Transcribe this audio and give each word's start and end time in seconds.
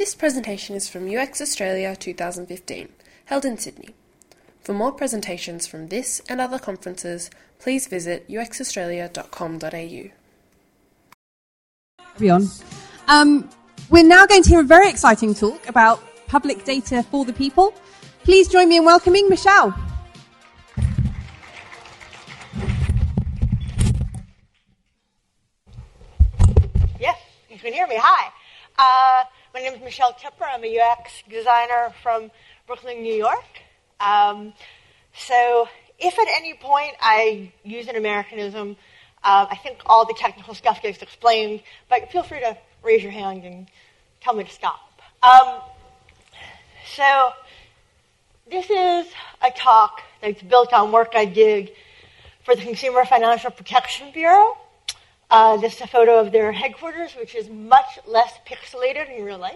This 0.00 0.14
presentation 0.14 0.74
is 0.74 0.88
from 0.88 1.14
UX 1.14 1.42
Australia 1.42 1.94
2015, 1.94 2.88
held 3.26 3.44
in 3.44 3.58
Sydney. 3.58 3.90
For 4.62 4.72
more 4.72 4.92
presentations 4.92 5.66
from 5.66 5.88
this 5.88 6.22
and 6.26 6.40
other 6.40 6.58
conferences, 6.58 7.28
please 7.58 7.86
visit 7.86 8.26
uxaustralia.com.au. 8.26 10.10
Everyone. 12.14 12.48
Um, 13.08 13.50
we're 13.90 14.02
now 14.02 14.24
going 14.24 14.42
to 14.42 14.48
hear 14.48 14.60
a 14.60 14.64
very 14.64 14.88
exciting 14.88 15.34
talk 15.34 15.68
about 15.68 16.02
public 16.28 16.64
data 16.64 17.02
for 17.02 17.26
the 17.26 17.34
people. 17.34 17.74
Please 18.24 18.48
join 18.48 18.70
me 18.70 18.78
in 18.78 18.86
welcoming 18.86 19.28
Michelle. 19.28 19.78
Yes, 26.98 27.18
you 27.50 27.58
can 27.58 27.74
hear 27.74 27.86
me. 27.86 27.96
Hi. 27.98 28.32
Uh, 28.78 29.24
my 29.60 29.66
name 29.66 29.74
is 29.74 29.84
Michelle 29.84 30.14
Tipper. 30.14 30.44
I'm 30.44 30.64
a 30.64 30.80
UX 30.80 31.22
designer 31.28 31.92
from 32.02 32.30
Brooklyn, 32.66 33.02
New 33.02 33.12
York. 33.12 33.44
Um, 34.00 34.54
so, 35.12 35.68
if 35.98 36.18
at 36.18 36.28
any 36.34 36.54
point 36.54 36.92
I 36.98 37.52
use 37.62 37.86
an 37.86 37.96
Americanism, 37.96 38.78
uh, 39.22 39.48
I 39.50 39.56
think 39.56 39.80
all 39.84 40.06
the 40.06 40.14
technical 40.18 40.54
stuff 40.54 40.80
gets 40.80 41.02
explained, 41.02 41.62
but 41.90 42.10
feel 42.10 42.22
free 42.22 42.40
to 42.40 42.56
raise 42.82 43.02
your 43.02 43.12
hand 43.12 43.44
and 43.44 43.66
tell 44.22 44.32
me 44.32 44.44
to 44.44 44.50
stop. 44.50 45.02
Um, 45.22 45.60
so, 46.94 47.32
this 48.50 48.64
is 48.70 49.12
a 49.42 49.50
talk 49.54 50.00
that's 50.22 50.40
built 50.42 50.72
on 50.72 50.90
work 50.90 51.10
I 51.14 51.26
did 51.26 51.70
for 52.44 52.56
the 52.56 52.62
Consumer 52.62 53.04
Financial 53.04 53.50
Protection 53.50 54.10
Bureau. 54.10 54.56
Uh, 55.30 55.56
this 55.58 55.76
is 55.76 55.80
a 55.82 55.86
photo 55.86 56.18
of 56.18 56.32
their 56.32 56.50
headquarters, 56.50 57.12
which 57.12 57.36
is 57.36 57.48
much 57.48 58.00
less 58.04 58.32
pixelated 58.44 59.16
in 59.16 59.24
real 59.24 59.38
life. 59.38 59.54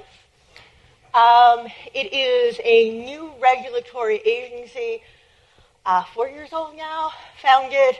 Um, 1.13 1.67
it 1.93 2.13
is 2.13 2.61
a 2.63 3.05
new 3.05 3.33
regulatory 3.43 4.19
agency, 4.19 5.03
uh, 5.85 6.05
four 6.15 6.29
years 6.29 6.53
old 6.53 6.77
now, 6.77 7.11
founded 7.43 7.99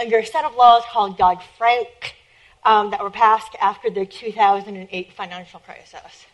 under 0.00 0.18
a 0.18 0.26
set 0.26 0.44
of 0.44 0.56
laws 0.56 0.82
called 0.90 1.16
Dodd 1.16 1.40
Frank 1.56 2.16
um, 2.64 2.90
that 2.90 3.00
were 3.00 3.10
passed 3.10 3.54
after 3.60 3.88
the 3.88 4.04
2008 4.04 5.12
financial 5.12 5.60
crisis. 5.60 6.26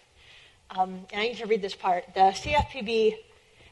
Um, 0.70 1.06
and 1.12 1.20
I 1.20 1.28
need 1.28 1.36
to 1.36 1.46
read 1.46 1.60
this 1.60 1.74
part. 1.74 2.06
The 2.14 2.32
CFPB 2.32 3.14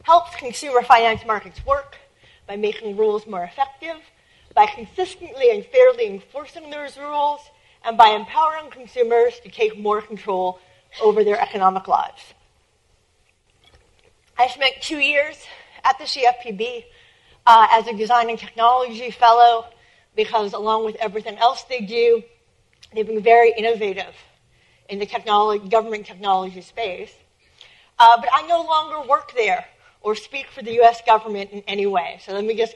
helps 0.03 0.35
consumer 0.35 0.83
finance 0.83 1.25
markets 1.25 1.65
work 1.65 1.97
by 2.45 2.57
making 2.57 2.95
rules 2.95 3.25
more 3.25 3.43
effective 3.43 3.95
by 4.53 4.65
consistently 4.65 5.51
and 5.51 5.65
fairly 5.65 6.07
enforcing 6.07 6.69
those 6.69 6.97
rules 6.97 7.41
and 7.85 7.97
by 7.97 8.09
empowering 8.09 8.69
consumers 8.71 9.39
to 9.43 9.49
take 9.49 9.77
more 9.77 10.01
control 10.01 10.59
over 11.01 11.23
their 11.23 11.39
economic 11.39 11.87
lives. 11.87 12.21
I 14.37 14.47
spent 14.47 14.75
two 14.81 14.99
years 14.99 15.37
at 15.83 15.97
the 15.97 16.05
CFPB 16.05 16.85
uh, 17.45 17.67
as 17.71 17.87
a 17.87 17.93
design 17.93 18.29
and 18.29 18.37
technology 18.37 19.09
fellow 19.09 19.65
because, 20.15 20.53
along 20.53 20.85
with 20.85 20.95
everything 20.97 21.37
else 21.37 21.63
they 21.63 21.81
do, 21.81 22.23
they've 22.93 23.07
been 23.07 23.23
very 23.23 23.53
innovative 23.57 24.13
in 24.89 24.99
the 24.99 25.05
technology, 25.05 25.67
government 25.69 26.05
technology 26.05 26.61
space. 26.61 27.13
Uh, 27.99 28.17
but 28.19 28.29
I 28.31 28.45
no 28.47 28.61
longer 28.61 29.07
work 29.07 29.33
there 29.35 29.65
or 30.01 30.15
speak 30.15 30.47
for 30.47 30.61
the 30.61 30.81
US 30.81 31.01
government 31.05 31.51
in 31.51 31.63
any 31.67 31.85
way. 31.85 32.19
So 32.23 32.33
let 32.33 32.43
me 32.43 32.55
just 32.55 32.75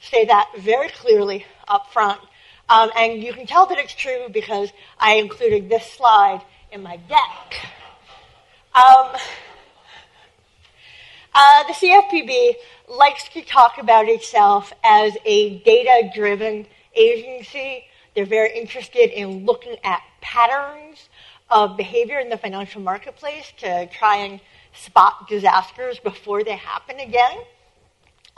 say 0.00 0.24
that 0.26 0.50
very 0.58 0.88
clearly 0.88 1.44
up 1.66 1.92
front. 1.92 2.20
Um, 2.68 2.90
and 2.96 3.22
you 3.22 3.32
can 3.32 3.46
tell 3.46 3.66
that 3.66 3.78
it's 3.78 3.94
true 3.94 4.28
because 4.30 4.72
I 4.98 5.14
included 5.14 5.68
this 5.68 5.90
slide 5.90 6.42
in 6.70 6.82
my 6.82 6.96
deck. 6.96 7.54
Um, 8.74 9.16
uh, 11.34 11.64
the 11.66 11.72
CFPB 11.72 12.54
likes 12.88 13.28
to 13.30 13.42
talk 13.42 13.78
about 13.78 14.08
itself 14.08 14.72
as 14.84 15.16
a 15.24 15.58
data 15.60 16.10
driven 16.14 16.66
agency. 16.94 17.84
They're 18.14 18.26
very 18.26 18.58
interested 18.58 19.10
in 19.10 19.46
looking 19.46 19.76
at 19.82 20.02
patterns 20.20 21.08
of 21.50 21.76
behavior 21.76 22.18
in 22.18 22.28
the 22.28 22.36
financial 22.36 22.80
marketplace 22.82 23.52
to 23.58 23.86
try 23.86 24.16
and 24.16 24.40
spot 24.74 25.28
disasters 25.28 25.98
before 25.98 26.44
they 26.44 26.56
happen 26.56 26.98
again. 27.00 27.38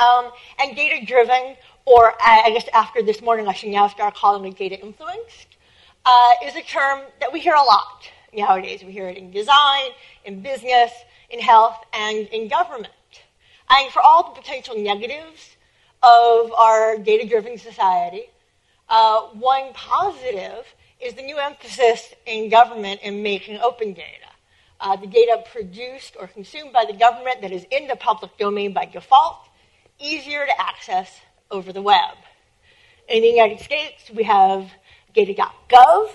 Um, 0.01 0.31
and 0.59 0.75
data 0.75 1.05
driven, 1.05 1.57
or 1.85 2.15
I 2.25 2.51
guess 2.51 2.67
after 2.73 3.03
this 3.03 3.21
morning, 3.21 3.49
I 3.49 3.53
should 3.53 3.69
now 3.69 3.89
start 3.89 4.15
calling 4.15 4.51
it 4.51 4.57
data 4.57 4.81
influenced, 4.81 5.57
uh, 6.07 6.33
is 6.45 6.57
a 6.57 6.63
term 6.63 7.01
that 7.21 7.33
we 7.33 7.41
hear 7.41 7.55
a 7.55 7.63
lot 7.63 8.09
nowadays. 8.35 8.83
We 8.83 8.93
hear 8.93 9.09
it 9.09 9.19
in 9.19 9.31
design, 9.31 9.91
in 10.25 10.41
business, 10.41 10.91
in 11.29 11.41
health, 11.41 11.77
and 11.93 12.27
in 12.29 12.49
government. 12.49 12.93
And 13.69 13.93
for 13.93 14.01
all 14.01 14.33
the 14.33 14.41
potential 14.41 14.77
negatives 14.77 15.57
of 16.03 16.53
our 16.53 16.97
data 16.97 17.29
driven 17.29 17.59
society, 17.59 18.25
uh, 18.89 19.21
one 19.35 19.73
positive 19.75 20.65
is 20.99 21.15
the 21.15 21.23
new 21.23 21.37
emphasis 21.37 22.15
in 22.27 22.49
government 22.49 23.01
in 23.03 23.23
making 23.23 23.59
open 23.61 23.93
data. 23.93 24.31
Uh, 24.81 24.97
the 24.97 25.07
data 25.07 25.45
produced 25.53 26.17
or 26.19 26.27
consumed 26.27 26.73
by 26.73 26.87
the 26.87 26.95
government 26.95 27.43
that 27.43 27.53
is 27.53 27.67
in 27.71 27.87
the 27.87 27.97
public 27.97 28.37
domain 28.39 28.73
by 28.73 28.87
default 28.87 29.50
easier 30.01 30.47
to 30.47 30.61
access 30.61 31.21
over 31.51 31.73
the 31.73 31.83
web. 31.83 32.17
In 33.09 33.23
the 33.23 33.29
United 33.29 33.61
States, 33.61 34.11
we 34.15 34.25
have 34.25 34.71
data.gov, 35.15 36.11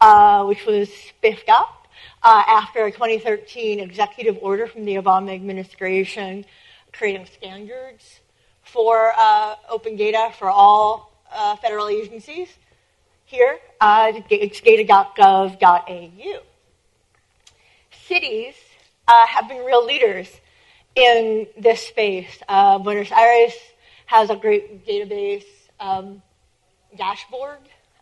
uh, 0.00 0.44
which 0.44 0.64
was 0.64 0.92
spiffed 0.92 1.48
up 1.48 1.86
uh, 2.22 2.42
after 2.46 2.84
a 2.84 2.90
2013 2.90 3.80
executive 3.80 4.38
order 4.40 4.66
from 4.66 4.84
the 4.84 4.94
Obama 4.94 5.34
administration 5.34 6.44
creating 6.92 7.26
standards 7.26 8.20
for 8.62 9.12
uh, 9.16 9.54
open 9.68 9.96
data 9.96 10.30
for 10.38 10.48
all 10.48 11.12
uh, 11.32 11.56
federal 11.56 11.88
agencies. 11.88 12.48
Here, 13.24 13.58
uh, 13.80 14.12
it's 14.30 14.60
data.gov.au. 14.60 16.40
Cities 18.06 18.54
uh, 19.08 19.26
have 19.26 19.48
been 19.48 19.64
real 19.64 19.84
leaders 19.84 20.28
in 20.96 21.46
this 21.58 21.86
space. 21.86 22.42
Uh, 22.48 22.78
Buenos 22.78 23.12
Aires 23.12 23.52
has 24.06 24.30
a 24.30 24.36
great 24.36 24.86
database 24.86 25.44
um, 25.78 26.22
dashboard, 26.96 27.58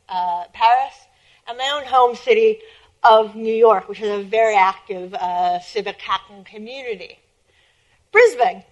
uh, 0.08 0.44
Paris, 0.52 0.94
and 1.48 1.58
my 1.58 1.70
own 1.74 1.84
home 1.84 2.14
city 2.14 2.60
of 3.02 3.34
New 3.34 3.52
York, 3.52 3.88
which 3.88 4.00
is 4.00 4.08
a 4.08 4.22
very 4.22 4.54
active 4.56 5.12
uh, 5.14 5.60
civic 5.60 6.00
hacking 6.00 6.44
community. 6.44 7.18
Brisbane 8.12 8.62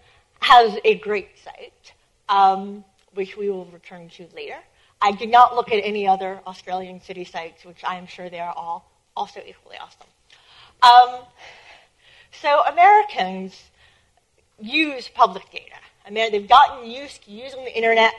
has 0.41 0.79
a 0.85 0.95
great 0.99 1.31
site, 1.43 1.93
um, 2.29 2.85
which 3.15 3.37
we 3.37 3.51
will 3.51 3.67
return 3.67 4.09
to 4.11 4.27
later. 4.35 4.59
I 5.01 5.11
did 5.13 5.31
not 5.31 5.57
look 5.57 5.73
at 5.73 5.85
any 5.85 6.07
other 6.07 6.41
Australian 6.47 7.01
city 7.01 7.25
sites, 7.25 7.65
which 7.65 7.83
I 7.85 7.97
am 7.97 8.07
sure 8.07 8.31
they 8.31 8.39
are 8.39 8.55
all 8.55 8.89
also 9.17 9.41
equally 9.47 9.77
awesome. 9.79 10.07
Um, 10.83 11.25
so 12.41 12.63
Americans 12.65 13.61
use 14.63 15.09
public 15.09 15.51
data. 15.51 15.77
I 16.07 16.11
mean, 16.11 16.33
they've 16.33 16.49
gotten 16.49 16.91
used 16.91 17.25
to 17.25 17.31
using 17.31 17.65
the 17.65 17.77
internet 17.77 18.15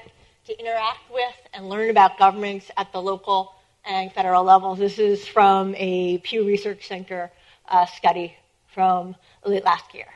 to 0.45 0.59
interact 0.59 1.11
with 1.11 1.35
and 1.53 1.69
learn 1.69 1.89
about 1.89 2.17
governments 2.19 2.69
at 2.77 2.91
the 2.91 3.01
local 3.01 3.53
and 3.85 4.11
federal 4.11 4.43
levels. 4.43 4.79
This 4.79 4.99
is 4.99 5.27
from 5.27 5.73
a 5.75 6.17
Pew 6.19 6.45
Research 6.45 6.87
Center 6.87 7.31
uh, 7.67 7.85
study 7.85 8.35
from 8.73 9.15
late 9.45 9.63
last 9.63 9.93
year. 9.93 10.07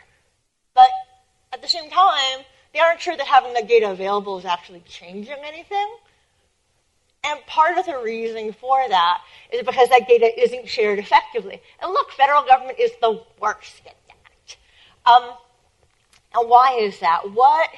But 0.73 0.89
at 1.53 1.61
the 1.61 1.67
same 1.67 1.89
time, 1.89 2.45
they 2.73 2.79
aren't 2.79 3.01
sure 3.01 3.15
that 3.15 3.25
having 3.25 3.53
the 3.53 3.63
data 3.63 3.91
available 3.91 4.37
is 4.37 4.45
actually 4.45 4.83
changing 4.87 5.37
anything. 5.45 5.97
And 7.23 7.39
part 7.45 7.77
of 7.77 7.85
the 7.85 7.97
reason 7.97 8.53
for 8.53 8.87
that 8.87 9.21
is 9.51 9.65
because 9.65 9.89
that 9.89 10.07
data 10.07 10.29
isn't 10.39 10.67
shared 10.69 10.99
effectively. 10.99 11.61
And 11.81 11.91
look, 11.91 12.11
federal 12.11 12.43
government 12.43 12.79
is 12.79 12.91
the 13.01 13.21
worst 13.41 13.81
at 13.85 13.95
that. 14.07 15.11
Um, 15.11 15.33
and 16.37 16.49
why 16.49 16.77
is 16.79 16.99
that? 16.99 17.31
What 17.31 17.69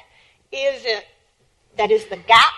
is 0.52 0.84
it 0.84 1.06
that 1.76 1.90
is 1.90 2.06
the 2.06 2.16
gap 2.16 2.52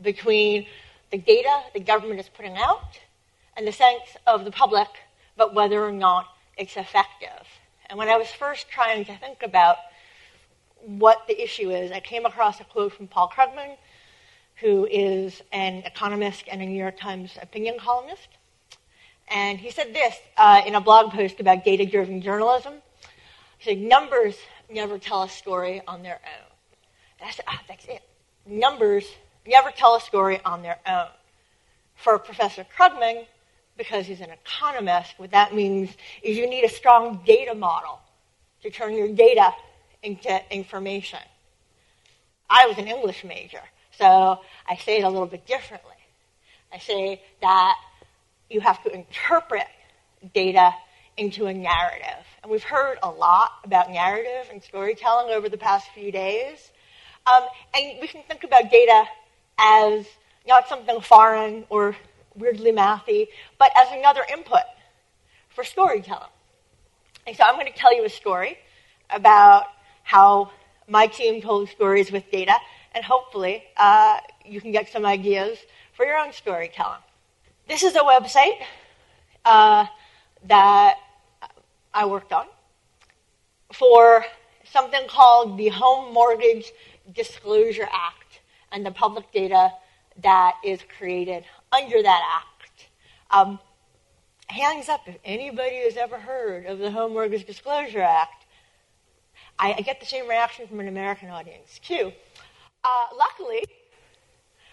between 0.00 0.66
the 1.10 1.18
data 1.18 1.62
the 1.74 1.80
government 1.80 2.20
is 2.20 2.28
putting 2.28 2.56
out 2.56 2.98
and 3.56 3.66
the 3.66 3.72
sense 3.72 4.16
of 4.26 4.44
the 4.44 4.50
public 4.50 4.88
about 5.36 5.54
whether 5.54 5.84
or 5.84 5.92
not 5.92 6.26
it's 6.56 6.76
effective? 6.76 7.46
And 7.86 7.98
when 7.98 8.08
I 8.08 8.16
was 8.16 8.28
first 8.28 8.68
trying 8.70 9.04
to 9.06 9.16
think 9.16 9.42
about 9.42 9.76
what 10.84 11.26
the 11.26 11.42
issue 11.42 11.70
is, 11.70 11.90
I 11.92 12.00
came 12.00 12.24
across 12.24 12.60
a 12.60 12.64
quote 12.64 12.92
from 12.92 13.08
Paul 13.08 13.30
Krugman, 13.34 13.76
who 14.56 14.86
is 14.90 15.42
an 15.52 15.78
economist 15.84 16.44
and 16.50 16.62
a 16.62 16.66
New 16.66 16.78
York 16.78 16.98
Times 16.98 17.36
opinion 17.40 17.76
columnist. 17.78 18.28
And 19.28 19.58
he 19.58 19.70
said 19.70 19.94
this 19.94 20.14
uh, 20.36 20.62
in 20.66 20.74
a 20.74 20.80
blog 20.80 21.12
post 21.12 21.40
about 21.40 21.64
data 21.64 21.86
driven 21.86 22.20
journalism. 22.20 22.74
He 23.58 23.70
said, 23.70 23.78
Numbers 23.78 24.36
never 24.72 24.98
tell 24.98 25.22
a 25.22 25.28
story 25.28 25.82
on 25.86 26.02
their 26.02 26.20
own. 26.24 26.50
And 27.20 27.28
I 27.28 27.32
said, 27.32 27.44
ah, 27.48 27.60
that's 27.68 27.84
it. 27.86 28.02
Numbers 28.46 29.06
never 29.46 29.70
tell 29.70 29.94
a 29.94 30.00
story 30.00 30.40
on 30.44 30.62
their 30.62 30.78
own. 30.86 31.08
For 31.96 32.18
Professor 32.18 32.66
Krugman, 32.76 33.26
because 33.76 34.06
he's 34.06 34.20
an 34.20 34.30
economist, 34.30 35.14
what 35.18 35.30
that 35.30 35.54
means 35.54 35.90
is 36.22 36.36
you 36.36 36.48
need 36.48 36.64
a 36.64 36.68
strong 36.68 37.20
data 37.24 37.54
model 37.54 38.00
to 38.62 38.70
turn 38.70 38.94
your 38.94 39.08
data 39.08 39.50
into 40.02 40.40
information. 40.50 41.20
I 42.50 42.66
was 42.66 42.78
an 42.78 42.86
English 42.86 43.24
major, 43.24 43.62
so 43.98 44.40
I 44.68 44.76
say 44.76 44.98
it 44.98 45.04
a 45.04 45.08
little 45.08 45.26
bit 45.26 45.46
differently. 45.46 45.90
I 46.72 46.78
say 46.78 47.22
that 47.40 47.76
you 48.50 48.60
have 48.60 48.82
to 48.84 48.92
interpret 48.92 49.66
data 50.34 50.72
into 51.16 51.46
a 51.46 51.54
narrative. 51.54 52.24
And 52.42 52.50
we've 52.50 52.62
heard 52.62 52.98
a 53.02 53.10
lot 53.10 53.50
about 53.64 53.90
narrative 53.90 54.48
and 54.50 54.62
storytelling 54.62 55.32
over 55.32 55.48
the 55.48 55.58
past 55.58 55.88
few 55.94 56.10
days. 56.10 56.70
Um, 57.26 57.44
and 57.74 57.98
we 58.00 58.08
can 58.08 58.22
think 58.24 58.44
about 58.44 58.70
data 58.70 59.04
as 59.58 60.06
not 60.46 60.68
something 60.68 61.00
foreign 61.00 61.64
or 61.68 61.96
weirdly 62.34 62.72
mathy, 62.72 63.28
but 63.58 63.70
as 63.76 63.88
another 63.92 64.22
input 64.32 64.62
for 65.50 65.64
storytelling. 65.64 66.30
And 67.26 67.36
so 67.36 67.44
I'm 67.44 67.54
going 67.54 67.72
to 67.72 67.78
tell 67.78 67.94
you 67.94 68.04
a 68.04 68.10
story 68.10 68.58
about 69.10 69.66
how 70.02 70.50
my 70.88 71.06
team 71.06 71.40
told 71.40 71.68
stories 71.68 72.10
with 72.10 72.28
data, 72.30 72.54
and 72.94 73.04
hopefully 73.04 73.62
uh, 73.76 74.18
you 74.44 74.60
can 74.60 74.72
get 74.72 74.90
some 74.90 75.06
ideas 75.06 75.58
for 75.92 76.04
your 76.04 76.18
own 76.18 76.32
storytelling. 76.32 77.00
This 77.68 77.84
is 77.84 77.94
a 77.94 78.00
website 78.00 78.58
uh, 79.44 79.86
that 80.46 80.96
I 81.94 82.06
worked 82.06 82.32
on 82.32 82.46
for 83.72 84.24
something 84.64 85.06
called 85.08 85.58
the 85.58 85.68
Home 85.68 86.12
Mortgage 86.12 86.72
Disclosure 87.14 87.88
Act 87.92 88.40
and 88.70 88.84
the 88.84 88.90
public 88.90 89.30
data 89.32 89.70
that 90.22 90.54
is 90.64 90.80
created 90.98 91.44
under 91.72 92.02
that 92.02 92.42
act. 92.44 92.88
Um, 93.30 93.58
hands 94.48 94.88
up 94.88 95.00
if 95.06 95.16
anybody 95.24 95.76
has 95.84 95.96
ever 95.96 96.18
heard 96.18 96.66
of 96.66 96.78
the 96.78 96.90
Home 96.90 97.12
Mortgage 97.12 97.46
Disclosure 97.46 98.02
Act. 98.02 98.44
I, 99.58 99.74
I 99.74 99.80
get 99.82 100.00
the 100.00 100.06
same 100.06 100.28
reaction 100.28 100.66
from 100.66 100.80
an 100.80 100.88
American 100.88 101.28
audience, 101.28 101.78
too. 101.82 102.12
Uh, 102.84 103.06
luckily, 103.16 103.64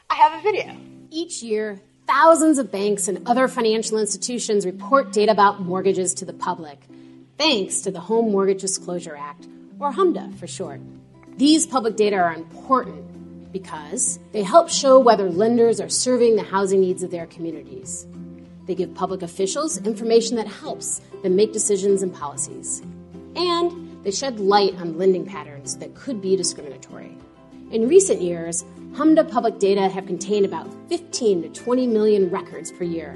I 0.10 0.16
have 0.16 0.39
a 0.39 0.42
video. 0.42 0.75
Each 1.12 1.44
year, 1.44 1.80
thousands 2.09 2.57
of 2.57 2.71
banks 2.71 3.07
and 3.07 3.21
other 3.27 3.47
financial 3.47 4.00
institutions 4.00 4.65
report 4.65 5.13
data 5.13 5.31
about 5.31 5.61
mortgages 5.61 6.15
to 6.15 6.25
the 6.25 6.33
public, 6.33 6.79
thanks 7.38 7.81
to 7.81 7.91
the 7.91 8.00
Home 8.00 8.31
Mortgage 8.31 8.61
Disclosure 8.61 9.15
Act, 9.15 9.47
or 9.79 9.94
HMDA 9.94 10.35
for 10.39 10.47
short. 10.47 10.81
These 11.38 11.67
public 11.67 11.97
data 11.97 12.15
are 12.15 12.33
important 12.33 13.51
because 13.53 14.17
they 14.31 14.41
help 14.41 14.71
show 14.71 15.00
whether 15.00 15.29
lenders 15.29 15.79
are 15.79 15.88
serving 15.88 16.35
the 16.35 16.41
housing 16.41 16.81
needs 16.81 17.03
of 17.03 17.11
their 17.11 17.27
communities. 17.27 18.07
They 18.65 18.73
give 18.73 18.95
public 18.95 19.21
officials 19.21 19.77
information 19.77 20.35
that 20.38 20.47
helps 20.47 21.01
them 21.21 21.35
make 21.35 21.53
decisions 21.53 22.01
and 22.01 22.11
policies. 22.11 22.81
And 23.35 24.03
they 24.03 24.09
shed 24.09 24.39
light 24.39 24.73
on 24.81 24.97
lending 24.97 25.27
patterns 25.27 25.77
that 25.77 25.94
could 25.94 26.23
be 26.23 26.35
discriminatory. 26.35 27.15
In 27.69 27.88
recent 27.88 28.19
years, 28.19 28.65
HMDA 28.94 29.30
public 29.30 29.59
data 29.59 29.88
have 29.88 30.07
contained 30.07 30.45
about 30.45 30.68
15 30.89 31.44
to 31.44 31.50
20 31.50 31.88
million 31.88 32.30
records 32.30 32.71
per 32.71 32.83
year. 32.83 33.15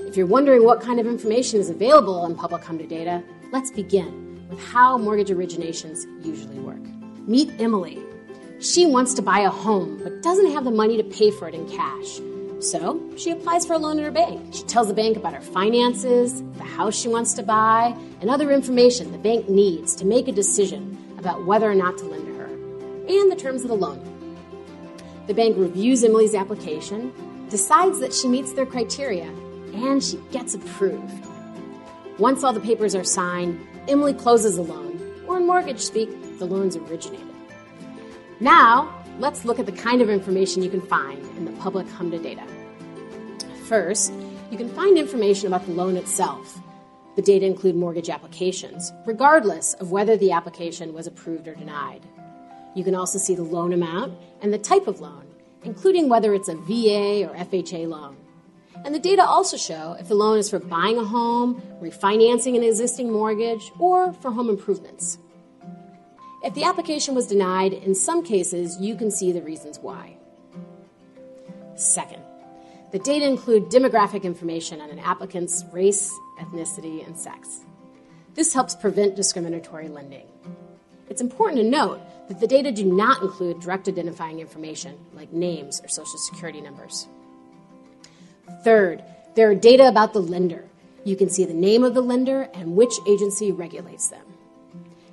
If 0.00 0.16
you're 0.16 0.26
wondering 0.26 0.64
what 0.64 0.80
kind 0.80 0.98
of 0.98 1.06
information 1.06 1.60
is 1.60 1.70
available 1.70 2.24
in 2.26 2.34
public 2.34 2.62
HMDA 2.62 2.88
data, 2.88 3.22
let's 3.52 3.70
begin 3.70 4.46
with 4.48 4.58
how 4.58 4.96
mortgage 4.98 5.28
originations 5.28 6.04
usually 6.24 6.58
work. 6.58 6.80
Meet 7.28 7.60
Emily. 7.60 7.98
She 8.60 8.86
wants 8.86 9.14
to 9.14 9.22
buy 9.22 9.40
a 9.40 9.50
home 9.50 10.00
but 10.02 10.22
doesn't 10.22 10.50
have 10.52 10.64
the 10.64 10.70
money 10.70 10.96
to 10.96 11.04
pay 11.04 11.30
for 11.30 11.46
it 11.46 11.54
in 11.54 11.68
cash. 11.68 12.18
So 12.60 13.00
she 13.16 13.30
applies 13.30 13.66
for 13.66 13.74
a 13.74 13.78
loan 13.78 13.98
at 13.98 14.04
her 14.04 14.10
bank. 14.10 14.54
She 14.54 14.62
tells 14.64 14.88
the 14.88 14.94
bank 14.94 15.16
about 15.16 15.34
her 15.34 15.40
finances, 15.40 16.42
the 16.56 16.64
house 16.64 16.98
she 16.98 17.08
wants 17.08 17.34
to 17.34 17.42
buy, 17.42 17.94
and 18.20 18.28
other 18.28 18.50
information 18.50 19.12
the 19.12 19.18
bank 19.18 19.48
needs 19.48 19.94
to 19.96 20.04
make 20.04 20.26
a 20.26 20.32
decision 20.32 20.98
about 21.18 21.46
whether 21.46 21.70
or 21.70 21.74
not 21.74 21.96
to 21.98 22.06
lend 22.06 22.26
to 22.26 22.34
her, 22.34 22.46
and 22.46 23.30
the 23.30 23.36
terms 23.36 23.62
of 23.62 23.68
the 23.68 23.76
loan. 23.76 24.09
The 25.30 25.34
bank 25.34 25.56
reviews 25.56 26.02
Emily's 26.02 26.34
application, 26.34 27.12
decides 27.50 28.00
that 28.00 28.12
she 28.12 28.26
meets 28.26 28.52
their 28.52 28.66
criteria, 28.66 29.32
and 29.74 30.02
she 30.02 30.16
gets 30.32 30.56
approved. 30.56 31.24
Once 32.18 32.42
all 32.42 32.52
the 32.52 32.58
papers 32.58 32.96
are 32.96 33.04
signed, 33.04 33.64
Emily 33.86 34.12
closes 34.12 34.56
the 34.56 34.62
loan, 34.62 35.00
or 35.28 35.36
in 35.36 35.46
mortgage 35.46 35.78
speak, 35.78 36.10
the 36.40 36.46
loan's 36.46 36.74
originated. 36.74 37.28
Now, 38.40 38.92
let's 39.20 39.44
look 39.44 39.60
at 39.60 39.66
the 39.66 39.72
kind 39.72 40.02
of 40.02 40.10
information 40.10 40.64
you 40.64 40.68
can 40.68 40.80
find 40.80 41.24
in 41.36 41.44
the 41.44 41.52
public 41.60 41.86
HMDA 41.86 42.20
data. 42.24 42.42
First, 43.66 44.12
you 44.50 44.58
can 44.58 44.68
find 44.70 44.98
information 44.98 45.46
about 45.46 45.64
the 45.64 45.72
loan 45.72 45.96
itself. 45.96 46.58
The 47.14 47.22
data 47.22 47.46
include 47.46 47.76
mortgage 47.76 48.10
applications, 48.10 48.92
regardless 49.06 49.74
of 49.74 49.92
whether 49.92 50.16
the 50.16 50.32
application 50.32 50.92
was 50.92 51.06
approved 51.06 51.46
or 51.46 51.54
denied. 51.54 52.04
You 52.74 52.84
can 52.84 52.94
also 52.94 53.18
see 53.18 53.34
the 53.34 53.42
loan 53.42 53.72
amount 53.72 54.14
and 54.42 54.52
the 54.52 54.58
type 54.58 54.86
of 54.86 55.00
loan, 55.00 55.26
including 55.64 56.08
whether 56.08 56.34
it's 56.34 56.48
a 56.48 56.54
VA 56.54 57.28
or 57.28 57.34
FHA 57.34 57.88
loan. 57.88 58.16
And 58.84 58.94
the 58.94 58.98
data 58.98 59.22
also 59.22 59.56
show 59.56 59.96
if 59.98 60.08
the 60.08 60.14
loan 60.14 60.38
is 60.38 60.48
for 60.48 60.58
buying 60.58 60.96
a 60.96 61.04
home, 61.04 61.60
refinancing 61.82 62.56
an 62.56 62.62
existing 62.62 63.12
mortgage, 63.12 63.70
or 63.78 64.12
for 64.14 64.30
home 64.30 64.48
improvements. 64.48 65.18
If 66.42 66.54
the 66.54 66.64
application 66.64 67.14
was 67.14 67.26
denied, 67.26 67.74
in 67.74 67.94
some 67.94 68.24
cases, 68.24 68.78
you 68.80 68.96
can 68.96 69.10
see 69.10 69.32
the 69.32 69.42
reasons 69.42 69.78
why. 69.78 70.16
Second, 71.76 72.22
the 72.92 72.98
data 72.98 73.26
include 73.26 73.64
demographic 73.64 74.22
information 74.22 74.80
on 74.80 74.88
an 74.88 74.98
applicant's 74.98 75.64
race, 75.72 76.10
ethnicity, 76.40 77.06
and 77.06 77.18
sex. 77.18 77.60
This 78.34 78.54
helps 78.54 78.74
prevent 78.74 79.16
discriminatory 79.16 79.88
lending. 79.88 80.26
It's 81.10 81.20
important 81.20 81.60
to 81.60 81.68
note 81.68 82.00
that 82.30 82.38
the 82.38 82.46
data 82.46 82.70
do 82.70 82.84
not 82.84 83.22
include 83.22 83.58
direct 83.58 83.88
identifying 83.88 84.38
information 84.38 84.96
like 85.14 85.32
names 85.32 85.80
or 85.82 85.88
social 85.88 86.16
security 86.16 86.60
numbers. 86.60 87.08
Third, 88.62 89.02
there 89.34 89.50
are 89.50 89.54
data 89.56 89.88
about 89.88 90.12
the 90.12 90.22
lender. 90.22 90.64
You 91.04 91.16
can 91.16 91.28
see 91.28 91.44
the 91.44 91.52
name 91.52 91.82
of 91.82 91.94
the 91.94 92.00
lender 92.00 92.48
and 92.54 92.76
which 92.76 92.92
agency 93.08 93.50
regulates 93.50 94.10
them. 94.10 94.24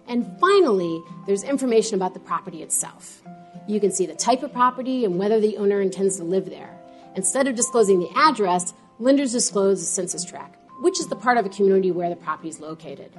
And 0.08 0.40
finally, 0.40 1.02
there's 1.26 1.42
information 1.42 1.96
about 1.96 2.14
the 2.14 2.20
property 2.20 2.62
itself. 2.62 3.24
You 3.68 3.80
can 3.80 3.92
see 3.92 4.06
the 4.06 4.14
type 4.14 4.44
of 4.44 4.54
property 4.54 5.04
and 5.04 5.18
whether 5.18 5.40
the 5.40 5.58
owner 5.58 5.82
intends 5.82 6.18
to 6.18 6.24
live 6.24 6.52
there. 6.52 6.78
Instead 7.16 7.48
of 7.48 7.56
disclosing 7.56 8.00
the 8.00 8.12
address, 8.16 8.76
lenders 9.00 9.32
disclose 9.32 9.80
the 9.80 9.88
census 9.88 10.24
tract, 10.24 10.56
which 10.82 11.00
is 11.00 11.08
the 11.08 11.16
part 11.16 11.40
of 11.40 11.48
a 11.48 11.50
community 11.50 11.90
where 11.90 12.10
the 12.10 12.16
property 12.16 12.50
is 12.50 12.60
located. 12.60 13.12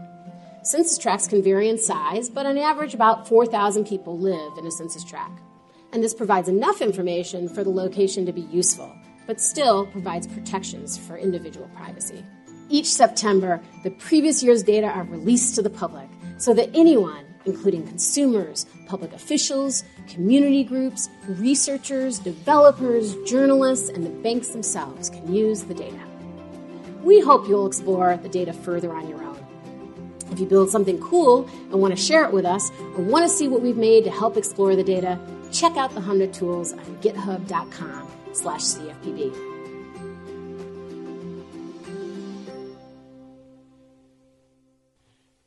Census 0.68 0.98
tracts 0.98 1.26
can 1.26 1.42
vary 1.42 1.70
in 1.70 1.78
size, 1.78 2.28
but 2.28 2.44
on 2.44 2.58
average, 2.58 2.92
about 2.92 3.26
4,000 3.26 3.86
people 3.86 4.18
live 4.18 4.58
in 4.58 4.66
a 4.66 4.70
census 4.70 5.02
tract. 5.02 5.40
And 5.94 6.04
this 6.04 6.12
provides 6.12 6.46
enough 6.46 6.82
information 6.82 7.48
for 7.48 7.64
the 7.64 7.70
location 7.70 8.26
to 8.26 8.34
be 8.34 8.42
useful, 8.42 8.94
but 9.26 9.40
still 9.40 9.86
provides 9.86 10.26
protections 10.26 10.98
for 10.98 11.16
individual 11.16 11.70
privacy. 11.74 12.22
Each 12.68 12.84
September, 12.84 13.62
the 13.82 13.92
previous 13.92 14.42
year's 14.42 14.62
data 14.62 14.88
are 14.88 15.04
released 15.04 15.54
to 15.54 15.62
the 15.62 15.70
public 15.70 16.06
so 16.36 16.52
that 16.52 16.68
anyone, 16.74 17.24
including 17.46 17.86
consumers, 17.86 18.66
public 18.86 19.14
officials, 19.14 19.84
community 20.06 20.64
groups, 20.64 21.08
researchers, 21.28 22.18
developers, 22.18 23.16
journalists, 23.24 23.88
and 23.88 24.04
the 24.04 24.10
banks 24.10 24.48
themselves 24.48 25.08
can 25.08 25.32
use 25.32 25.62
the 25.62 25.72
data. 25.72 25.98
We 27.02 27.20
hope 27.20 27.48
you'll 27.48 27.66
explore 27.66 28.18
the 28.18 28.28
data 28.28 28.52
further 28.52 28.94
on 28.94 29.08
your 29.08 29.22
own. 29.22 29.27
If 30.30 30.40
you 30.40 30.46
build 30.46 30.70
something 30.70 31.00
cool 31.00 31.48
and 31.70 31.80
want 31.80 31.96
to 31.96 32.00
share 32.00 32.24
it 32.24 32.32
with 32.32 32.44
us, 32.44 32.70
or 32.96 33.02
want 33.02 33.28
to 33.28 33.28
see 33.28 33.48
what 33.48 33.62
we've 33.62 33.76
made 33.76 34.04
to 34.04 34.10
help 34.10 34.36
explore 34.36 34.76
the 34.76 34.84
data, 34.84 35.18
check 35.52 35.76
out 35.76 35.94
the 35.94 36.00
HMDA 36.00 36.32
tools 36.32 36.72
on 36.72 36.96
github.com 37.02 38.08
slash 38.32 38.60
CFPB. 38.60 39.34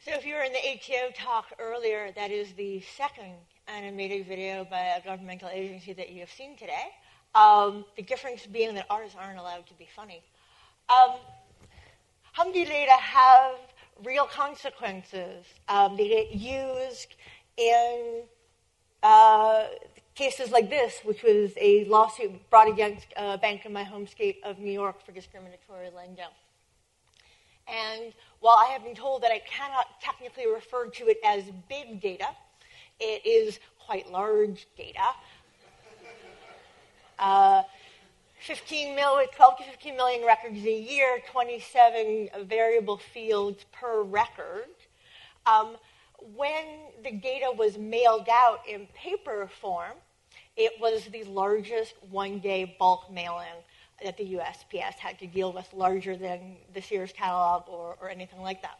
So 0.04 0.12
if 0.18 0.26
you 0.26 0.34
were 0.34 0.42
in 0.42 0.52
the 0.52 0.60
ATO 0.60 1.12
talk 1.16 1.46
earlier, 1.60 2.12
that 2.16 2.32
is 2.32 2.52
the 2.54 2.82
second 2.98 3.36
animated 3.68 4.28
video 4.28 4.66
by 4.66 4.80
a 4.80 5.02
governmental 5.02 5.50
agency 5.50 5.94
that 5.94 6.10
you 6.10 6.22
have 6.22 6.32
seen 6.32 6.58
today. 6.58 6.90
Um, 7.36 7.86
the 7.96 8.02
difference 8.02 8.46
being 8.46 8.76
that 8.76 8.88
artists 8.90 9.16
aren't 9.18 9.40
allowed 9.40 9.68
to 9.68 9.74
be 9.76 9.88
funny. 9.96 10.22
Um, 10.90 11.16
have 12.34 13.56
real 14.04 14.26
consequences. 14.26 15.46
Um, 15.68 15.98
they 15.98 16.08
get 16.08 16.32
used 16.34 17.16
in 17.58 18.24
uh, 19.04 19.68
cases 20.16 20.52
like 20.52 20.70
this, 20.70 21.00
which 21.04 21.24
was 21.24 21.52
a 21.58 21.86
lawsuit 21.86 22.50
brought 22.50 22.68
against 22.68 23.08
a 23.16 23.38
bank 23.38 23.66
in 23.66 23.74
my 23.74 23.84
home 23.84 24.08
state 24.08 24.38
of 24.44 24.60
New 24.60 24.72
York 24.72 25.06
for 25.06 25.12
discriminatory 25.12 25.90
lending. 25.96 26.26
And 27.68 28.14
while 28.40 28.58
I 28.58 28.66
have 28.72 28.84
been 28.84 28.96
told 28.96 29.24
that 29.24 29.32
I 29.32 29.40
cannot 29.40 30.02
technically 30.02 30.48
refer 30.48 30.88
to 30.88 31.08
it 31.08 31.18
as 31.26 31.44
big 31.70 32.02
data, 32.02 32.28
it 33.00 33.26
is 33.26 33.60
quite 33.80 34.12
large 34.12 34.68
data. 34.78 35.10
Uh, 37.18 37.62
15 38.42 38.96
million, 38.96 39.30
12 39.36 39.58
to 39.58 39.64
15 39.64 39.96
million 39.96 40.26
records 40.26 40.64
a 40.66 40.74
year, 40.74 41.22
27 41.32 42.30
variable 42.46 42.98
fields 42.98 43.66
per 43.72 44.02
record. 44.02 44.66
Um, 45.46 45.78
when 46.36 46.66
the 47.04 47.12
data 47.12 47.52
was 47.56 47.78
mailed 47.78 48.28
out 48.32 48.62
in 48.68 48.88
paper 48.96 49.50
form, 49.60 49.94
it 50.58 50.74
was 50.80 51.06
the 51.06 51.24
largest 51.26 51.94
one 52.10 52.40
day 52.40 52.76
bulk 52.80 53.12
mailing 53.12 53.46
that 54.04 54.18
the 54.18 54.34
USPS 54.34 54.96
had 54.96 55.20
to 55.20 55.28
deal 55.28 55.54
with, 55.54 55.72
larger 55.74 56.18
than 56.18 56.58
the 56.74 56.82
Sears 56.82 57.14
catalog 57.14 57.64
or, 57.68 57.96
or 58.02 58.10
anything 58.10 58.42
like 58.42 58.64
that. 58.64 58.80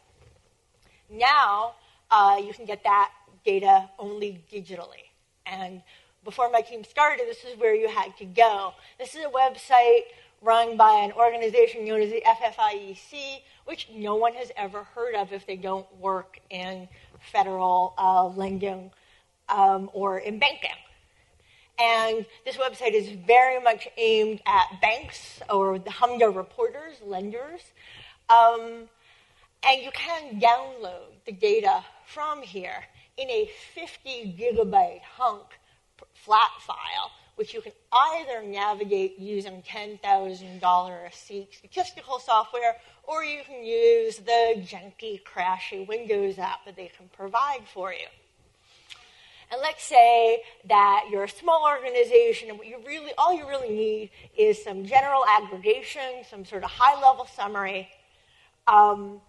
Now, 1.08 1.74
uh, 2.10 2.40
you 2.44 2.52
can 2.52 2.64
get 2.64 2.82
that 2.82 3.10
data 3.44 3.88
only 3.98 4.44
digitally. 4.52 5.10
And 5.46 5.82
before 6.24 6.50
my 6.50 6.60
team 6.60 6.84
started, 6.84 7.26
this 7.26 7.44
is 7.44 7.58
where 7.58 7.74
you 7.74 7.88
had 7.88 8.16
to 8.18 8.24
go. 8.24 8.74
This 8.98 9.14
is 9.14 9.24
a 9.24 9.28
website 9.28 10.02
run 10.40 10.76
by 10.76 11.00
an 11.04 11.12
organization 11.12 11.84
known 11.84 12.02
as 12.02 12.10
the 12.10 12.22
FFIEC, 12.26 13.42
which 13.64 13.88
no 13.94 14.16
one 14.16 14.34
has 14.34 14.50
ever 14.56 14.84
heard 14.84 15.14
of 15.14 15.32
if 15.32 15.46
they 15.46 15.56
don't 15.56 15.86
work 15.98 16.38
in 16.50 16.88
federal 17.32 17.94
uh, 17.98 18.26
lending 18.26 18.90
um, 19.48 19.90
or 19.92 20.18
in 20.18 20.38
banking. 20.38 20.70
And 21.78 22.26
this 22.44 22.56
website 22.56 22.92
is 22.92 23.08
very 23.26 23.60
much 23.60 23.88
aimed 23.96 24.40
at 24.46 24.80
banks 24.80 25.40
or 25.50 25.78
the 25.78 25.90
HMDA 25.90 26.34
reporters, 26.34 26.96
lenders. 27.04 27.60
Um, 28.28 28.88
and 29.64 29.82
you 29.82 29.90
can 29.92 30.40
download 30.40 31.24
the 31.24 31.32
data 31.32 31.84
from 32.06 32.42
here 32.42 32.84
in 33.16 33.28
a 33.30 33.50
50 33.74 34.36
gigabyte 34.38 35.02
hunk 35.02 35.46
flat 36.24 36.50
file, 36.60 37.10
which 37.36 37.52
you 37.52 37.60
can 37.60 37.72
either 37.92 38.42
navigate 38.42 39.18
using 39.18 39.62
$10,000 39.62 41.06
a 41.06 41.12
seat 41.12 41.48
statistical 41.52 42.18
software, 42.18 42.76
or 43.04 43.24
you 43.24 43.42
can 43.44 43.64
use 43.64 44.18
the 44.18 44.54
junky, 44.58 45.20
crashy 45.22 45.86
Windows 45.86 46.38
app 46.38 46.64
that 46.64 46.76
they 46.76 46.90
can 46.96 47.08
provide 47.16 47.62
for 47.72 47.92
you. 47.92 48.06
And 49.50 49.60
let's 49.60 49.84
say 49.84 50.42
that 50.68 51.08
you're 51.10 51.24
a 51.24 51.28
small 51.28 51.66
organization 51.68 52.48
and 52.48 52.56
what 52.56 52.66
you 52.66 52.78
really, 52.86 53.12
all 53.18 53.36
you 53.36 53.46
really 53.46 53.68
need 53.68 54.10
is 54.38 54.62
some 54.62 54.86
general 54.86 55.24
aggregation, 55.28 56.24
some 56.30 56.46
sort 56.46 56.64
of 56.64 56.70
high 56.70 56.94
level 56.94 57.26
summary. 57.26 57.90
Um, 58.66 59.20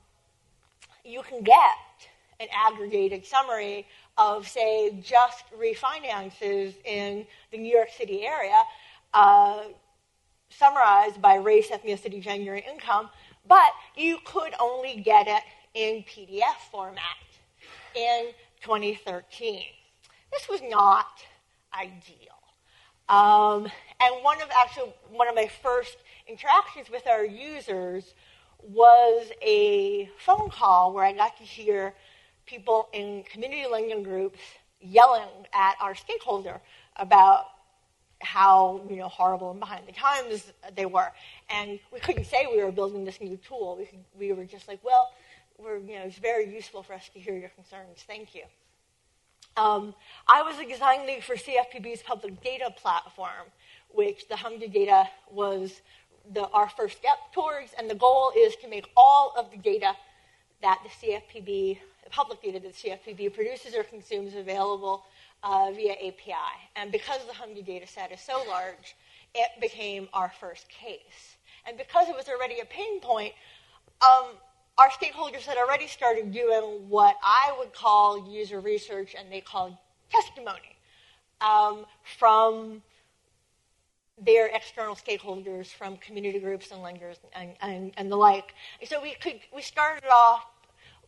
you 1.03 1.23
can 1.23 1.43
get 1.43 2.07
an 2.39 2.47
aggregated 2.55 3.25
summary 3.25 3.85
of, 4.17 4.47
say, 4.47 4.91
just 5.01 5.43
refinances 5.57 6.75
in 6.85 7.25
the 7.51 7.57
New 7.57 7.71
York 7.71 7.89
City 7.95 8.25
area, 8.25 8.61
uh, 9.13 9.63
summarized 10.49 11.21
by 11.21 11.35
race, 11.35 11.69
ethnicity, 11.69 12.21
gender, 12.21 12.53
and 12.53 12.63
income, 12.65 13.09
but 13.47 13.71
you 13.95 14.17
could 14.25 14.53
only 14.59 15.01
get 15.01 15.27
it 15.27 15.43
in 15.73 16.03
PDF 16.03 16.71
format 16.71 17.01
in 17.95 18.27
2013. 18.61 19.63
This 20.31 20.47
was 20.49 20.61
not 20.69 21.23
ideal. 21.73 22.33
Um, 23.09 23.69
and 23.99 24.23
one 24.23 24.41
of 24.41 24.49
actually 24.55 24.93
one 25.09 25.27
of 25.27 25.35
my 25.35 25.49
first 25.61 25.97
interactions 26.27 26.89
with 26.89 27.05
our 27.05 27.25
users 27.25 28.13
was 28.61 29.27
a 29.41 30.09
phone 30.17 30.49
call 30.49 30.93
where 30.93 31.03
I 31.03 31.11
got 31.11 31.37
to 31.37 31.43
hear 31.43 31.93
people 32.45 32.89
in 32.93 33.23
community 33.23 33.65
lending 33.69 34.03
groups 34.03 34.39
yelling 34.81 35.29
at 35.53 35.75
our 35.81 35.95
stakeholder 35.95 36.59
about 36.97 37.45
how 38.19 38.81
you 38.89 38.95
know 38.95 39.07
horrible 39.07 39.51
and 39.51 39.59
behind 39.59 39.85
the 39.87 39.91
times 39.91 40.51
they 40.75 40.85
were, 40.85 41.11
and 41.49 41.79
we 41.91 41.99
couldn't 41.99 42.25
say 42.25 42.47
we 42.49 42.63
were 42.63 42.71
building 42.71 43.03
this 43.05 43.19
new 43.19 43.37
tool. 43.37 43.75
We, 43.77 43.85
could, 43.85 43.99
we 44.17 44.33
were 44.33 44.45
just 44.45 44.67
like, 44.67 44.79
well, 44.83 45.11
we're 45.57 45.77
you 45.77 45.95
know 45.95 46.03
it's 46.05 46.17
very 46.17 46.53
useful 46.53 46.83
for 46.83 46.93
us 46.93 47.09
to 47.13 47.19
hear 47.19 47.35
your 47.35 47.49
concerns. 47.49 48.03
Thank 48.07 48.33
you. 48.35 48.43
Um, 49.55 49.93
I 50.27 50.41
was 50.41 50.57
a 50.57 50.65
design 50.65 51.05
lead 51.05 51.23
for 51.23 51.35
CFPB's 51.35 52.01
public 52.01 52.41
data 52.41 52.73
platform, 52.75 53.51
which 53.89 54.27
the 54.27 54.35
HMDA 54.35 54.73
data 54.73 55.09
was 55.29 55.81
the, 56.33 56.47
our 56.47 56.69
first 56.69 56.97
step 56.97 57.17
towards, 57.33 57.73
and 57.77 57.89
the 57.89 57.95
goal 57.95 58.31
is 58.35 58.55
to 58.57 58.67
make 58.67 58.87
all 58.97 59.33
of 59.37 59.51
the 59.51 59.57
data 59.57 59.93
that 60.61 60.79
the 60.83 60.89
CFPB 60.89 61.77
public 62.13 62.41
data 62.43 62.59
that 62.59 62.73
CFPB 62.73 63.33
produces 63.33 63.73
or 63.75 63.83
consumes 63.83 64.35
available 64.35 65.03
uh, 65.41 65.71
via 65.75 65.93
API. 65.93 66.53
And 66.75 66.91
because 66.91 67.19
the 67.25 67.33
HMDA 67.33 67.65
data 67.65 67.87
set 67.87 68.11
is 68.11 68.21
so 68.21 68.43
large, 68.47 68.95
it 69.33 69.49
became 69.59 70.07
our 70.13 70.31
first 70.39 70.69
case. 70.69 71.37
And 71.65 71.75
because 71.75 72.07
it 72.09 72.15
was 72.15 72.29
already 72.29 72.59
a 72.59 72.65
pain 72.65 72.99
point, 72.99 73.33
um, 74.01 74.27
our 74.77 74.89
stakeholders 74.89 75.41
had 75.41 75.57
already 75.57 75.87
started 75.87 76.31
doing 76.31 76.87
what 76.87 77.15
I 77.23 77.55
would 77.57 77.73
call 77.73 78.31
user 78.31 78.59
research 78.59 79.15
and 79.17 79.31
they 79.31 79.41
called 79.41 79.75
testimony 80.11 80.77
um, 81.41 81.85
from 82.17 82.83
their 84.23 84.47
external 84.53 84.95
stakeholders, 84.95 85.67
from 85.67 85.97
community 85.97 86.39
groups 86.39 86.71
and 86.71 86.81
lenders 86.83 87.17
and, 87.35 87.51
and, 87.61 87.91
and 87.97 88.11
the 88.11 88.15
like. 88.15 88.53
So 88.85 89.01
we, 89.01 89.15
could, 89.15 89.39
we 89.53 89.63
started 89.63 90.07
off 90.11 90.45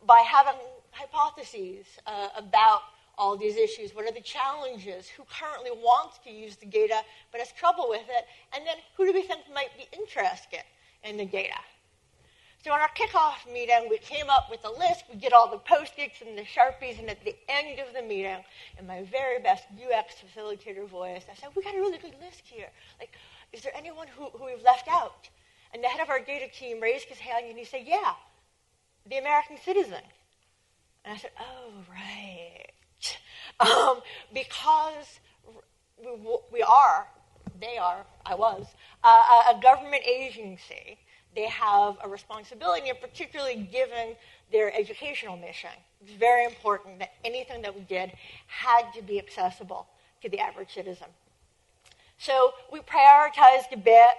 by 0.05 0.23
having 0.27 0.59
hypotheses 0.95 1.85
uh, 2.07 2.29
about 2.37 2.81
all 3.17 3.37
these 3.37 3.57
issues. 3.57 3.93
What 3.93 4.05
are 4.05 4.11
the 4.11 4.21
challenges? 4.21 5.07
Who 5.07 5.23
currently 5.23 5.71
wants 5.71 6.19
to 6.23 6.31
use 6.31 6.55
the 6.55 6.65
data 6.65 7.01
but 7.31 7.39
has 7.39 7.51
trouble 7.51 7.87
with 7.89 8.07
it? 8.09 8.25
And 8.53 8.65
then 8.65 8.77
who 8.95 9.05
do 9.05 9.13
we 9.13 9.21
think 9.21 9.41
might 9.53 9.75
be 9.77 9.87
interested 9.97 10.63
in 11.03 11.17
the 11.17 11.25
data? 11.25 11.59
So 12.63 12.73
in 12.73 12.79
our 12.79 12.89
kickoff 12.97 13.45
meeting, 13.53 13.87
we 13.91 13.99
came 13.99 14.27
up 14.27 14.49
with 14.49 14.65
a 14.65 14.71
list. 14.71 15.03
We 15.13 15.19
did 15.19 15.33
all 15.33 15.51
the 15.51 15.59
post-its 15.59 16.21
and 16.25 16.35
the 16.35 16.41
Sharpies, 16.41 16.97
and 16.97 17.07
at 17.11 17.23
the 17.23 17.35
end 17.47 17.79
of 17.79 17.93
the 17.93 18.01
meeting, 18.01 18.43
in 18.79 18.87
my 18.87 19.03
very 19.03 19.37
best 19.39 19.65
UX 19.77 20.15
facilitator 20.15 20.87
voice, 20.87 21.25
I 21.31 21.35
said, 21.35 21.49
we 21.55 21.61
got 21.61 21.75
a 21.75 21.79
really 21.79 21.99
good 21.99 22.15
list 22.19 22.41
here. 22.43 22.69
Like, 22.99 23.11
is 23.53 23.61
there 23.61 23.71
anyone 23.77 24.07
who, 24.07 24.29
who 24.33 24.45
we've 24.45 24.63
left 24.63 24.87
out? 24.87 25.29
And 25.75 25.83
the 25.83 25.87
head 25.87 26.01
of 26.01 26.09
our 26.09 26.19
data 26.19 26.47
team 26.51 26.81
raised 26.81 27.05
his 27.05 27.19
hand 27.19 27.45
and 27.47 27.57
he 27.59 27.65
said, 27.65 27.83
yeah, 27.85 28.13
the 29.07 29.17
American 29.17 29.57
citizen. 29.63 30.01
And 31.05 31.13
I 31.13 31.17
said, 31.17 31.31
oh, 31.39 31.71
right. 31.89 33.17
Um, 33.59 34.01
because 34.33 35.19
we, 36.03 36.37
we, 36.51 36.61
are, 36.63 37.07
they 37.61 37.77
are, 37.77 38.05
I 38.25 38.35
was, 38.35 38.65
uh, 39.03 39.53
a 39.55 39.61
government 39.61 40.03
agency. 40.03 40.97
They 41.35 41.47
have 41.47 41.97
a 42.03 42.09
responsibility, 42.09 42.89
and 42.89 42.99
particularly 42.99 43.67
given 43.71 44.15
their 44.51 44.73
educational 44.73 45.37
mission. 45.37 45.69
It's 46.01 46.13
very 46.13 46.45
important 46.45 46.99
that 46.99 47.11
anything 47.23 47.61
that 47.61 47.75
we 47.75 47.81
did 47.81 48.11
had 48.47 48.91
to 48.95 49.01
be 49.01 49.19
accessible 49.19 49.87
to 50.21 50.29
the 50.29 50.39
average 50.39 50.73
citizen. 50.73 51.07
So 52.17 52.53
we 52.71 52.79
prioritized 52.79 53.71
a 53.73 53.77
bit, 53.77 54.17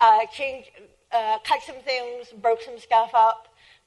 uh, 0.00 0.26
changed, 0.32 0.70
uh, 1.12 1.38
cut 1.44 1.62
some 1.62 1.82
things, 1.84 2.28
broke 2.40 2.62
some 2.62 2.78
stuff 2.78 3.10
up, 3.14 3.39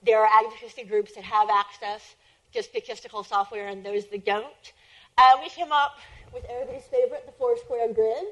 there 0.06 0.22
are 0.22 0.28
advocacy 0.28 0.84
groups 0.84 1.14
that 1.16 1.24
have 1.24 1.50
access 1.50 2.16
to 2.54 2.62
statistical 2.62 3.24
software 3.24 3.68
and 3.68 3.86
those 3.86 4.06
that 4.08 4.26
don't. 4.26 4.74
Uh, 5.18 5.38
we 5.42 5.50
came 5.50 5.72
up 5.72 5.98
with 6.34 6.44
everybody's 6.50 6.84
favorite, 6.84 7.26
the 7.26 7.32
four 7.34 7.58
square 7.58 7.92
grid. 7.94 8.26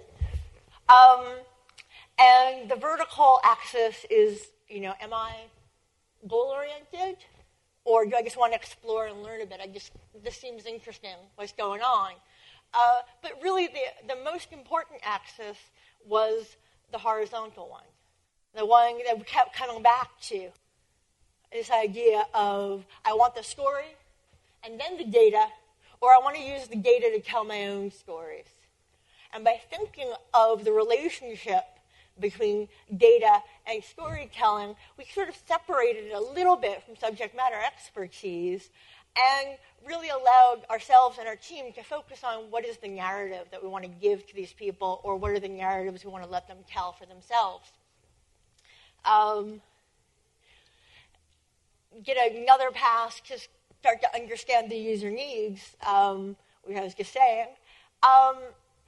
Um, 0.89 1.25
and 2.19 2.69
the 2.69 2.75
vertical 2.75 3.39
axis 3.43 4.05
is, 4.09 4.47
you 4.67 4.81
know, 4.81 4.93
am 5.01 5.13
I 5.13 5.31
goal 6.27 6.53
oriented? 6.53 7.17
Or 7.83 8.05
do 8.05 8.15
I 8.15 8.21
just 8.21 8.37
want 8.37 8.53
to 8.53 8.59
explore 8.59 9.07
and 9.07 9.23
learn 9.23 9.41
a 9.41 9.45
bit? 9.45 9.59
I 9.61 9.67
just, 9.67 9.91
this 10.23 10.37
seems 10.37 10.65
interesting, 10.65 11.15
what's 11.35 11.51
going 11.51 11.81
on. 11.81 12.11
Uh, 12.73 12.99
but 13.23 13.33
really, 13.41 13.67
the, 13.67 14.13
the 14.13 14.23
most 14.23 14.53
important 14.53 15.01
axis 15.03 15.57
was 16.07 16.57
the 16.91 16.97
horizontal 16.97 17.69
one, 17.69 17.83
the 18.55 18.65
one 18.65 18.99
that 19.07 19.17
we 19.17 19.23
kept 19.23 19.55
coming 19.55 19.81
back 19.81 20.09
to 20.21 20.51
this 21.51 21.69
idea 21.69 22.25
of 22.33 22.85
I 23.05 23.13
want 23.13 23.35
the 23.35 23.43
story 23.43 23.95
and 24.63 24.79
then 24.79 24.97
the 24.97 25.05
data, 25.05 25.47
or 25.99 26.13
I 26.13 26.19
want 26.19 26.35
to 26.35 26.41
use 26.41 26.67
the 26.67 26.75
data 26.75 27.11
to 27.11 27.19
tell 27.19 27.43
my 27.43 27.67
own 27.67 27.91
stories. 27.91 28.45
And 29.33 29.43
by 29.43 29.59
thinking 29.69 30.11
of 30.33 30.63
the 30.63 30.71
relationship 30.71 31.63
between 32.19 32.67
data 32.95 33.41
and 33.65 33.83
storytelling, 33.83 34.75
we 34.97 35.05
sort 35.05 35.29
of 35.29 35.35
separated 35.47 36.07
it 36.07 36.13
a 36.13 36.19
little 36.19 36.55
bit 36.55 36.83
from 36.83 36.95
subject 36.95 37.35
matter 37.35 37.55
expertise 37.65 38.69
and 39.17 39.57
really 39.85 40.09
allowed 40.09 40.61
ourselves 40.69 41.17
and 41.17 41.27
our 41.27 41.35
team 41.35 41.73
to 41.73 41.83
focus 41.83 42.23
on 42.23 42.51
what 42.51 42.65
is 42.65 42.77
the 42.77 42.87
narrative 42.87 43.47
that 43.51 43.63
we 43.63 43.69
want 43.69 43.83
to 43.83 43.89
give 43.89 44.25
to 44.27 44.35
these 44.35 44.53
people 44.53 45.01
or 45.03 45.15
what 45.15 45.31
are 45.31 45.39
the 45.39 45.49
narratives 45.49 46.05
we 46.05 46.11
want 46.11 46.23
to 46.23 46.29
let 46.29 46.47
them 46.47 46.57
tell 46.69 46.91
for 46.91 47.05
themselves. 47.05 47.69
Um, 49.03 49.61
get 52.03 52.17
another 52.33 52.71
pass 52.71 53.19
to 53.21 53.37
start 53.79 54.01
to 54.01 54.15
understand 54.15 54.71
the 54.71 54.77
user 54.77 55.09
needs, 55.09 55.75
um, 55.87 56.35
which 56.63 56.77
I 56.77 56.81
was 56.81 56.93
just 56.93 57.13
saying. 57.13 57.47
Um, 58.03 58.37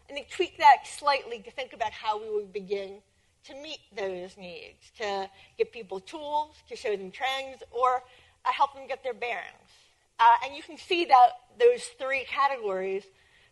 and 0.09 0.17
then 0.17 0.25
tweak 0.29 0.57
that 0.57 0.85
slightly 0.85 1.39
to 1.39 1.51
think 1.51 1.73
about 1.73 1.91
how 1.91 2.21
we 2.21 2.29
would 2.29 2.53
begin 2.53 2.99
to 3.45 3.55
meet 3.55 3.79
those 3.95 4.37
needs, 4.37 4.91
to 4.97 5.29
give 5.57 5.71
people 5.71 5.99
tools, 5.99 6.55
to 6.69 6.75
show 6.75 6.95
them 6.95 7.11
trends, 7.11 7.61
or 7.71 8.03
uh, 8.45 8.51
help 8.51 8.73
them 8.73 8.87
get 8.87 9.03
their 9.03 9.13
bearings. 9.13 9.71
Uh, 10.19 10.45
and 10.45 10.55
you 10.55 10.63
can 10.63 10.77
see 10.77 11.05
that 11.05 11.29
those 11.59 11.83
three 11.99 12.25
categories 12.25 13.03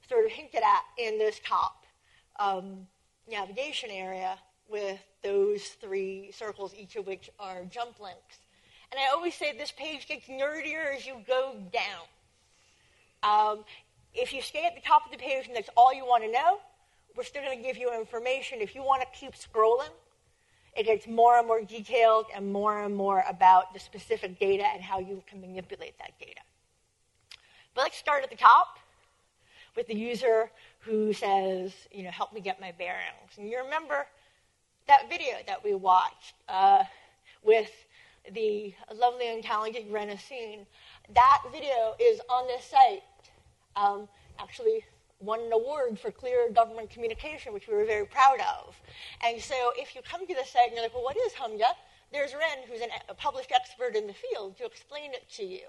sort 0.07 0.25
of 0.25 0.31
hinted 0.31 0.61
at 0.61 0.83
in 0.97 1.17
this 1.17 1.39
top 1.45 1.85
um, 2.39 2.87
navigation 3.29 3.89
area 3.91 4.37
with 4.69 4.99
those 5.23 5.63
three 5.81 6.31
circles, 6.33 6.73
each 6.77 6.95
of 6.95 7.05
which 7.05 7.29
are 7.39 7.65
jump 7.65 7.99
links. 7.99 8.37
And 8.91 8.99
I 8.99 9.13
always 9.13 9.33
say 9.35 9.55
this 9.57 9.71
page 9.71 10.07
gets 10.07 10.27
nerdier 10.27 10.95
as 10.95 11.05
you 11.05 11.15
go 11.25 11.55
down. 11.71 12.05
Um, 13.23 13.63
if 14.13 14.33
you 14.33 14.41
stay 14.41 14.65
at 14.65 14.75
the 14.75 14.81
top 14.81 15.05
of 15.05 15.11
the 15.11 15.17
page 15.17 15.47
and 15.47 15.55
that's 15.55 15.69
all 15.77 15.93
you 15.93 16.05
want 16.05 16.23
to 16.23 16.31
know, 16.31 16.59
we're 17.15 17.23
still 17.23 17.41
going 17.41 17.57
to 17.57 17.63
give 17.63 17.77
you 17.77 17.93
information. 17.97 18.59
If 18.61 18.75
you 18.75 18.83
want 18.83 19.01
to 19.01 19.07
keep 19.17 19.33
scrolling, 19.33 19.91
it 20.75 20.85
gets 20.85 21.07
more 21.07 21.37
and 21.37 21.47
more 21.47 21.61
detailed 21.61 22.25
and 22.35 22.51
more 22.51 22.83
and 22.83 22.95
more 22.95 23.23
about 23.29 23.73
the 23.73 23.79
specific 23.79 24.39
data 24.39 24.65
and 24.73 24.81
how 24.81 24.99
you 24.99 25.23
can 25.27 25.41
manipulate 25.41 25.97
that 25.99 26.11
data. 26.19 26.41
But 27.75 27.81
let's 27.83 27.97
start 27.97 28.23
at 28.23 28.29
the 28.29 28.37
top 28.37 28.77
with 29.75 29.87
the 29.87 29.95
user 29.95 30.51
who 30.79 31.13
says, 31.13 31.73
you 31.91 32.03
know, 32.03 32.11
help 32.11 32.33
me 32.33 32.41
get 32.41 32.59
my 32.59 32.71
bearings. 32.71 33.37
And 33.37 33.49
you 33.49 33.59
remember 33.63 34.07
that 34.87 35.09
video 35.09 35.35
that 35.47 35.63
we 35.63 35.73
watched 35.73 36.33
uh, 36.49 36.83
with 37.43 37.71
the 38.33 38.73
lovely 38.93 39.33
and 39.33 39.43
talented 39.43 39.85
Rena 39.89 40.17
Scene. 40.17 40.65
That 41.13 41.41
video 41.51 41.95
is 41.99 42.21
on 42.29 42.47
this 42.47 42.65
site. 42.65 43.03
Um, 43.75 44.07
actually, 44.39 44.83
won 45.19 45.39
an 45.41 45.53
award 45.53 45.99
for 45.99 46.11
clear 46.11 46.49
government 46.51 46.89
communication, 46.89 47.53
which 47.53 47.67
we 47.67 47.75
were 47.75 47.85
very 47.85 48.05
proud 48.05 48.39
of. 48.39 48.75
And 49.23 49.41
so 49.41 49.55
if 49.77 49.95
you 49.95 50.01
come 50.01 50.25
to 50.27 50.33
the 50.33 50.45
site 50.45 50.67
and 50.67 50.73
you're 50.73 50.83
like, 50.83 50.93
well, 50.93 51.03
what 51.03 51.17
is 51.17 51.33
HMDA? 51.33 51.71
There's 52.11 52.33
Ren, 52.33 52.67
who's 52.67 52.81
an, 52.81 52.89
a 53.07 53.13
published 53.13 53.51
expert 53.53 53.95
in 53.95 54.07
the 54.07 54.13
field, 54.13 54.57
to 54.57 54.65
explain 54.65 55.13
it 55.13 55.29
to 55.37 55.43
you. 55.43 55.61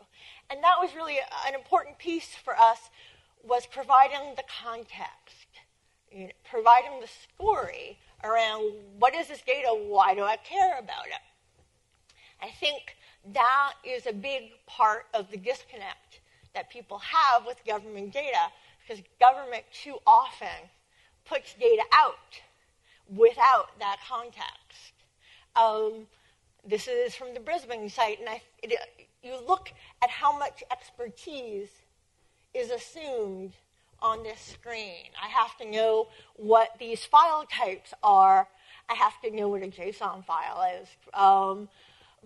And 0.51 0.63
that 0.65 0.77
was 0.81 0.95
really 0.97 1.19
an 1.47 1.55
important 1.55 1.99
piece 1.99 2.35
for 2.35 2.59
us, 2.59 2.91
was 3.45 3.67
providing 3.67 4.35
the 4.37 4.43
context, 4.63 5.47
you 6.11 6.25
know, 6.25 6.33
providing 6.49 7.01
the 7.01 7.07
story 7.07 7.99
around 8.25 8.73
what 8.99 9.15
is 9.15 9.29
this 9.29 9.43
data, 9.43 9.69
why 9.69 10.15
do 10.15 10.23
I 10.23 10.37
care 10.37 10.79
about 10.79 11.07
it? 11.07 11.32
I 12.43 12.51
think 12.51 12.97
that 13.33 13.75
is 13.85 14.07
a 14.07 14.13
big 14.13 14.51
part 14.67 15.07
of 15.15 15.31
the 15.31 15.37
disconnect 15.37 16.21
that 16.55 16.71
people 16.71 16.99
have 16.99 17.47
with 17.47 17.65
government 17.65 18.13
data 18.13 18.51
because 18.81 19.03
government 19.21 19.65
too 19.73 19.97
often 20.07 20.69
puts 21.25 21.55
data 21.55 21.83
out 21.93 22.41
without 23.09 23.79
that 23.79 23.99
context. 24.07 24.93
Um, 25.55 26.07
this 26.67 26.89
is 26.89 27.15
from 27.15 27.35
the 27.35 27.41
Brisbane 27.41 27.89
site, 27.89 28.19
and 28.19 28.29
I, 28.29 28.43
it, 28.63 28.75
you 29.23 29.39
look 29.47 29.73
at 30.03 30.11
how 30.11 30.37
much 30.37 30.65
expertise 30.71 31.69
is 32.55 32.71
assumed 32.71 33.53
on 34.01 34.23
this 34.25 34.41
screen. 34.41 35.07
I 35.23 35.29
have 35.29 35.57
to 35.59 35.71
know 35.71 36.09
what 36.35 36.71
these 36.79 37.05
file 37.05 37.47
types 37.47 37.95
are. 38.03 38.49
I 38.89 38.95
have 38.95 39.21
to 39.23 39.31
know 39.31 39.49
what 39.49 39.63
a 39.63 39.69
JSON 39.69 40.25
file 40.25 40.67
is. 40.81 40.89
Um, 41.15 41.69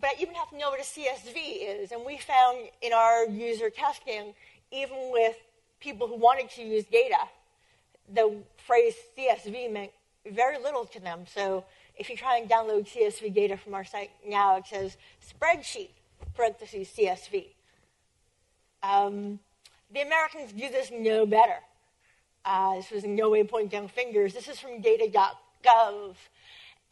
but 0.01 0.11
I 0.11 0.15
even 0.21 0.35
have 0.35 0.51
to 0.51 0.59
know 0.59 0.71
what 0.71 0.81
a 0.81 0.83
CSV 0.83 1.83
is. 1.83 1.93
And 1.93 2.05
we 2.05 2.19
found 2.19 2.69
in 2.83 2.93
our 2.93 3.27
user 3.27 3.71
testing, 3.71 4.35
even 4.71 5.11
with 5.11 5.37
people 5.81 6.07
who 6.07 6.17
wanted 6.17 6.51
to 6.51 6.63
use 6.63 6.85
data, 6.85 7.17
the 8.13 8.37
phrase 8.67 8.95
CSV 9.17 9.73
meant 9.73 9.91
very 10.31 10.59
little 10.59 10.85
to 10.87 11.01
them. 11.01 11.25
So 11.33 11.65
if 11.97 12.11
you 12.11 12.17
try 12.17 12.39
and 12.39 12.49
download 12.49 12.89
CSV 12.89 13.35
data 13.35 13.57
from 13.57 13.75
our 13.75 13.85
site 13.85 14.11
now, 14.27 14.57
it 14.57 14.67
says 14.67 14.97
spreadsheet, 15.27 15.91
parentheses, 16.35 16.89
CSV. 16.97 17.47
Um, 18.83 19.39
the 19.93 20.03
Americans 20.03 20.53
do 20.53 20.69
this 20.69 20.91
no 20.93 21.25
better. 21.25 21.59
Uh, 22.45 22.77
this 22.77 22.91
was 22.91 23.05
in 23.05 23.17
no 23.17 23.31
way 23.31 23.45
pointing 23.45 23.69
down 23.69 23.89
fingers. 23.89 24.35
This 24.35 24.47
is 24.47 24.61
from 24.61 24.81
data.gov. 24.81 26.15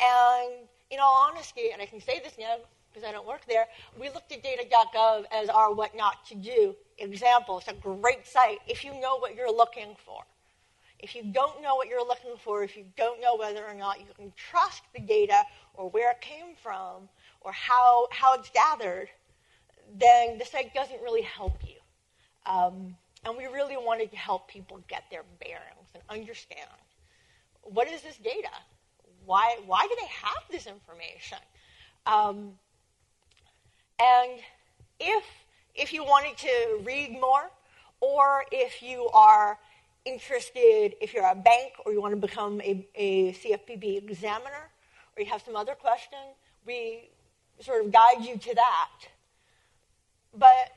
And 0.01 0.53
in 0.91 0.99
all 1.01 1.29
honesty, 1.29 1.71
and 1.73 1.83
I 1.83 1.87
can 1.87 2.01
say 2.01 2.21
this 2.21 2.35
now 2.39 2.57
because 2.95 3.09
I 3.09 3.13
don't 3.13 3.27
work 3.27 3.43
there, 3.49 3.67
we 3.99 4.09
looked 4.09 4.31
at 4.31 4.43
data.gov 4.43 5.25
as 5.33 5.49
our 5.49 5.75
what 5.75 5.97
not 5.97 6.25
to 6.27 6.37
do 6.37 6.77
example. 6.99 7.59
It's 7.59 7.69
a 7.69 7.75
great 7.75 8.27
site 8.27 8.59
if 8.69 8.85
you 8.85 8.93
know 9.01 9.19
what 9.19 9.35
you're 9.35 9.55
looking 9.55 9.97
for. 10.07 10.23
If 11.01 11.15
you 11.15 11.25
don't 11.25 11.61
know 11.61 11.75
what 11.75 11.89
you're 11.89 12.07
looking 12.07 12.37
for, 12.43 12.63
if 12.63 12.77
you 12.77 12.85
don't 12.97 13.21
know 13.21 13.37
whether 13.37 13.67
or 13.67 13.75
not 13.75 14.01
you 14.01 14.07
can 14.17 14.33
trust 14.37 14.83
the 14.95 15.01
data 15.01 15.43
or 15.75 15.91
where 15.91 16.13
it 16.13 16.21
came 16.21 16.55
from 16.63 17.09
or 17.41 17.53
how, 17.53 18.07
how 18.11 18.35
it's 18.35 18.49
gathered, 18.51 19.09
then 19.99 20.39
the 20.39 20.45
site 20.45 20.73
doesn't 20.73 21.03
really 21.03 21.23
help 21.23 21.59
you. 21.63 21.77
Um, 22.47 22.97
and 23.27 23.37
we 23.37 23.47
really 23.47 23.77
wanted 23.77 24.11
to 24.13 24.17
help 24.17 24.49
people 24.49 24.81
get 24.89 25.03
their 25.11 25.25
bearings 25.41 25.91
and 25.95 26.03
understand 26.09 26.69
what 27.63 27.89
is 27.89 28.03
this 28.03 28.17
data? 28.19 28.51
Why, 29.25 29.59
why 29.67 29.87
do 29.89 29.97
they 30.01 30.07
have 30.07 30.43
this 30.51 30.67
information? 30.67 31.39
Um, 32.07 32.53
and 33.99 34.41
if 35.01 35.25
if 35.75 35.93
you 35.93 36.05
wanted 36.05 36.37
to 36.39 36.81
read 36.85 37.13
more, 37.13 37.51
or 38.01 38.45
if 38.53 38.83
you 38.83 39.09
are 39.09 39.59
interested, 40.05 40.95
if 41.01 41.13
you're 41.13 41.27
a 41.27 41.35
bank 41.35 41.73
or 41.85 41.93
you 41.93 42.01
want 42.01 42.13
to 42.13 42.21
become 42.21 42.61
a, 42.61 42.87
a 42.95 43.33
CFPB 43.33 44.09
examiner, 44.09 44.71
or 45.17 45.23
you 45.23 45.27
have 45.27 45.43
some 45.43 45.57
other 45.57 45.75
question, 45.75 46.19
we 46.67 47.09
sort 47.61 47.85
of 47.85 47.93
guide 47.93 48.21
you 48.21 48.37
to 48.37 48.55
that. 48.55 48.91
But 50.37 50.73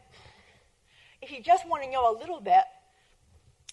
if 1.22 1.32
you 1.32 1.42
just 1.42 1.68
want 1.68 1.84
to 1.84 1.92
know 1.92 2.12
a 2.12 2.16
little 2.18 2.40
bit, 2.40 2.64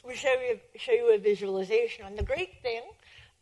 we 0.07 0.15
show 0.15 0.33
you, 0.33 0.59
show 0.77 0.93
you 0.93 1.15
a 1.15 1.19
visualization. 1.19 2.05
And 2.05 2.19
the 2.19 2.23
great 2.23 2.61
thing 2.63 2.83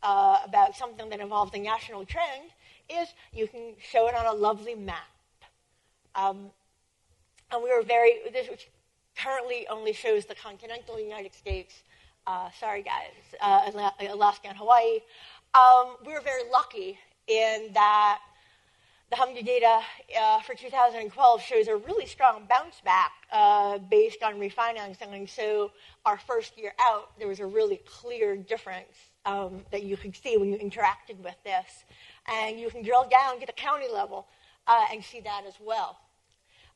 uh, 0.03 0.38
about 0.45 0.77
something 0.77 1.09
that 1.11 1.21
involves 1.21 1.55
a 1.55 1.59
national 1.59 2.05
trend 2.05 2.51
is 2.88 3.09
you 3.33 3.49
can 3.49 3.75
show 3.81 4.09
it 4.09 4.15
on 4.15 4.27
a 4.27 4.33
lovely 4.33 4.75
map. 4.75 5.12
Um, 6.14 6.51
and 7.51 7.62
we 7.62 7.70
were 7.70 7.83
very, 7.83 8.20
this 8.33 8.48
currently 9.16 9.66
only 9.68 9.92
shows 9.92 10.25
the 10.25 10.35
continental 10.35 10.98
United 10.98 11.35
States. 11.35 11.83
Uh, 12.27 12.48
sorry, 12.59 12.83
guys, 12.83 13.12
uh, 13.40 13.70
Alaska 14.11 14.48
and 14.48 14.57
Hawaii. 14.57 15.01
Um, 15.55 15.96
we 16.07 16.12
were 16.12 16.20
very 16.20 16.48
lucky 16.51 16.98
in 17.27 17.70
that 17.75 18.20
the 19.11 19.16
HMDA 19.18 19.44
data 19.44 19.81
uh, 20.18 20.40
for 20.40 20.55
2012 20.55 21.42
shows 21.42 21.68
a 21.68 21.77
really 21.77 22.07
strong 22.07 22.46
bounce 22.48 22.81
back 22.83 23.12
uh, 23.31 23.77
based 23.90 24.22
on 24.22 24.37
refinancing. 24.37 25.29
So, 25.29 25.70
our 26.07 26.16
first 26.16 26.57
year 26.57 26.72
out, 26.81 27.11
there 27.18 27.29
was 27.29 27.40
a 27.40 27.46
really 27.46 27.81
clear 27.85 28.37
difference 28.37 29.11
um, 29.27 29.66
that 29.70 29.83
you 29.83 29.98
could 29.98 30.16
see 30.16 30.38
when 30.38 30.48
you 30.48 30.57
interacted 30.57 31.18
with 31.22 31.37
this. 31.44 31.85
And 32.27 32.59
you 32.59 32.70
can 32.70 32.83
drill 32.83 33.07
down, 33.11 33.38
get 33.38 33.51
a 33.51 33.53
county 33.53 33.88
level, 33.92 34.29
uh, 34.66 34.87
and 34.90 35.05
see 35.05 35.20
that 35.20 35.42
as 35.46 35.55
well. 35.61 35.98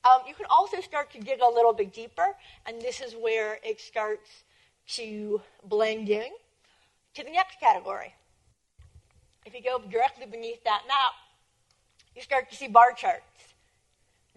Um, 0.06 0.22
you 0.28 0.34
can 0.34 0.46
also 0.50 0.80
start 0.80 1.10
to 1.12 1.18
dig 1.18 1.40
a 1.40 1.48
little 1.48 1.72
bit 1.72 1.92
deeper, 1.92 2.36
and 2.66 2.80
this 2.80 3.00
is 3.00 3.14
where 3.14 3.58
it 3.64 3.80
starts 3.80 4.44
to 4.88 5.40
blend 5.64 6.08
in 6.08 6.30
to 7.14 7.24
the 7.24 7.30
next 7.30 7.58
category. 7.58 8.14
If 9.44 9.54
you 9.54 9.62
go 9.62 9.80
directly 9.90 10.26
beneath 10.26 10.62
that 10.64 10.82
map, 10.86 11.14
you 12.14 12.22
start 12.22 12.50
to 12.50 12.56
see 12.56 12.68
bar 12.68 12.92
charts 12.92 13.24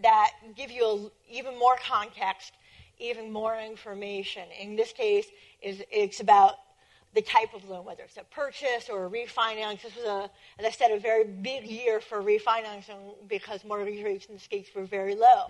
that 0.01 0.32
give 0.55 0.71
you 0.71 0.86
a, 0.86 1.32
even 1.32 1.58
more 1.60 1.75
context, 1.86 2.53
even 2.97 3.32
more 3.32 3.60
information. 3.60 4.43
In 4.60 4.75
this 4.75 4.91
case, 4.91 5.27
is 5.62 5.84
it's 5.91 6.19
about 6.19 6.55
the 7.15 7.21
type 7.21 7.53
of 7.53 7.67
loan, 7.67 7.85
whether 7.85 8.03
it's 8.03 8.17
a 8.17 8.23
purchase 8.23 8.89
or 8.89 9.05
a 9.05 9.09
refinance. 9.09 9.81
This 9.81 9.95
was, 9.95 10.05
a, 10.05 10.29
as 10.59 10.65
I 10.65 10.71
said, 10.71 10.91
a 10.91 10.99
very 10.99 11.23
big 11.23 11.65
year 11.65 11.99
for 11.99 12.21
refinancing 12.21 13.15
because 13.27 13.63
mortgage 13.63 14.03
rates 14.03 14.25
in 14.25 14.35
the 14.35 14.39
States 14.39 14.69
were 14.75 14.85
very 14.85 15.15
low. 15.15 15.45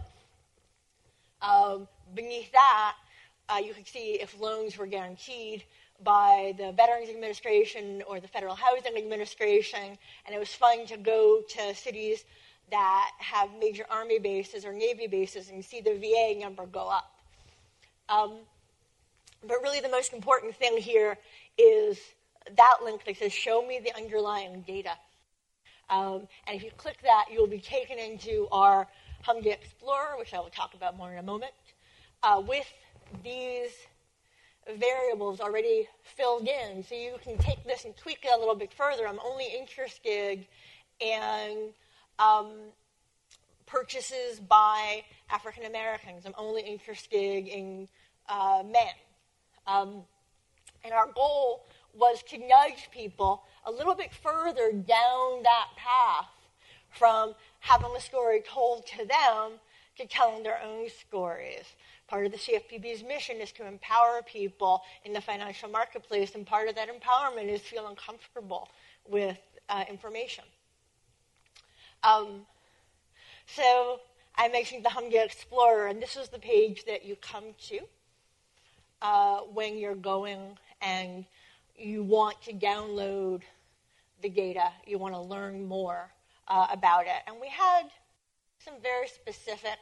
Um, 1.41 1.87
beneath 2.15 2.51
that, 2.51 2.95
uh, 3.49 3.57
you 3.57 3.73
can 3.73 3.85
see 3.85 4.13
if 4.21 4.39
loans 4.39 4.77
were 4.77 4.85
guaranteed 4.85 5.63
by 6.03 6.53
the 6.57 6.71
Veterans 6.71 7.09
Administration 7.09 8.03
or 8.07 8.19
the 8.19 8.27
Federal 8.27 8.55
Housing 8.55 8.95
Administration, 8.97 9.97
and 10.25 10.35
it 10.35 10.39
was 10.39 10.53
fun 10.53 10.85
to 10.87 10.97
go 10.97 11.41
to 11.49 11.75
cities 11.75 12.23
that 12.71 13.11
have 13.17 13.49
major 13.59 13.85
Army 13.89 14.19
bases 14.19 14.63
or 14.63 14.71
Navy 14.71 15.07
bases 15.07 15.49
and 15.49 15.63
see 15.63 15.81
the 15.81 15.95
VA 15.95 16.39
number 16.39 16.65
go 16.65 16.87
up. 16.87 17.11
Um, 18.07 18.37
but 19.45 19.57
really, 19.61 19.79
the 19.79 19.89
most 19.89 20.13
important 20.13 20.55
thing 20.55 20.77
here 20.77 21.17
is 21.59 21.99
that 22.57 22.77
link 22.83 23.03
that 23.05 23.17
says, 23.17 23.33
Show 23.33 23.65
me 23.65 23.79
the 23.83 23.95
underlying 23.95 24.61
data. 24.61 24.91
Um, 25.89 26.27
and 26.47 26.55
if 26.55 26.63
you 26.63 26.71
click 26.77 26.97
that, 27.03 27.25
you'll 27.31 27.47
be 27.47 27.59
taken 27.59 27.97
into 27.97 28.47
our 28.51 28.87
HMDA 29.25 29.53
Explorer, 29.53 30.17
which 30.17 30.33
I 30.33 30.39
will 30.39 30.49
talk 30.49 30.73
about 30.75 30.95
more 30.97 31.11
in 31.11 31.17
a 31.17 31.23
moment, 31.23 31.51
uh, 32.23 32.41
with 32.45 32.71
these 33.23 33.71
variables 34.77 35.39
already 35.39 35.87
filled 36.03 36.47
in. 36.47 36.83
So 36.83 36.95
you 36.95 37.15
can 37.23 37.37
take 37.37 37.63
this 37.65 37.85
and 37.85 37.97
tweak 37.97 38.19
it 38.23 38.31
a 38.35 38.39
little 38.39 38.55
bit 38.55 38.71
further. 38.73 39.07
I'm 39.07 39.19
only 39.25 39.47
interested 39.57 40.45
in 40.99 41.69
um, 42.19 42.51
purchases 43.65 44.39
by 44.39 45.03
African 45.31 45.65
Americans. 45.65 46.23
I'm 46.25 46.35
only 46.37 46.61
interested 46.61 47.47
in 47.47 47.87
uh, 48.27 48.63
men. 48.63 48.93
Um, 49.65 50.03
and 50.83 50.93
our 50.93 51.07
goal 51.13 51.65
was 51.93 52.23
to 52.23 52.37
nudge 52.37 52.89
people 52.91 53.43
a 53.65 53.71
little 53.71 53.95
bit 53.95 54.13
further 54.13 54.71
down 54.71 55.43
that 55.43 55.67
path 55.75 56.27
from 56.89 57.33
having 57.59 57.91
a 57.95 58.01
story 58.01 58.41
told 58.47 58.85
to 58.87 58.97
them 59.05 59.59
to 59.97 60.07
telling 60.07 60.43
their 60.43 60.59
own 60.63 60.89
stories. 60.89 61.75
Part 62.07 62.25
of 62.25 62.31
the 62.31 62.37
CFPB's 62.37 63.03
mission 63.03 63.37
is 63.37 63.51
to 63.53 63.67
empower 63.67 64.21
people 64.23 64.81
in 65.05 65.13
the 65.13 65.21
financial 65.21 65.69
marketplace, 65.69 66.33
and 66.33 66.45
part 66.45 66.67
of 66.67 66.75
that 66.75 66.89
empowerment 66.89 67.49
is 67.49 67.61
feeling 67.61 67.95
comfortable 67.95 68.69
with 69.07 69.37
uh, 69.67 69.83
information. 69.89 70.45
Um, 72.03 72.45
so 73.45 73.99
I 74.35 74.47
mentioned 74.47 74.85
the 74.85 74.89
HMDA 74.89 75.25
Explorer, 75.25 75.87
and 75.87 76.01
this 76.01 76.15
is 76.15 76.29
the 76.29 76.39
page 76.39 76.85
that 76.85 77.05
you 77.05 77.15
come 77.17 77.53
to 77.67 77.79
uh, 79.01 79.39
when 79.53 79.77
you're 79.77 79.95
going 79.95 80.57
and 80.81 81.25
you 81.77 82.03
want 82.03 82.41
to 82.43 82.53
download 82.53 83.41
the 84.21 84.29
data, 84.29 84.71
you 84.85 84.97
want 84.97 85.13
to 85.13 85.21
learn 85.21 85.65
more 85.65 86.11
uh, 86.47 86.67
about 86.71 87.05
it. 87.05 87.21
And 87.27 87.37
we 87.39 87.47
had 87.47 87.83
some 88.63 88.75
very 88.81 89.07
specific 89.07 89.77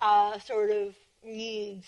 uh, 0.00 0.38
sort 0.40 0.70
of 0.70 0.94
needs 1.24 1.86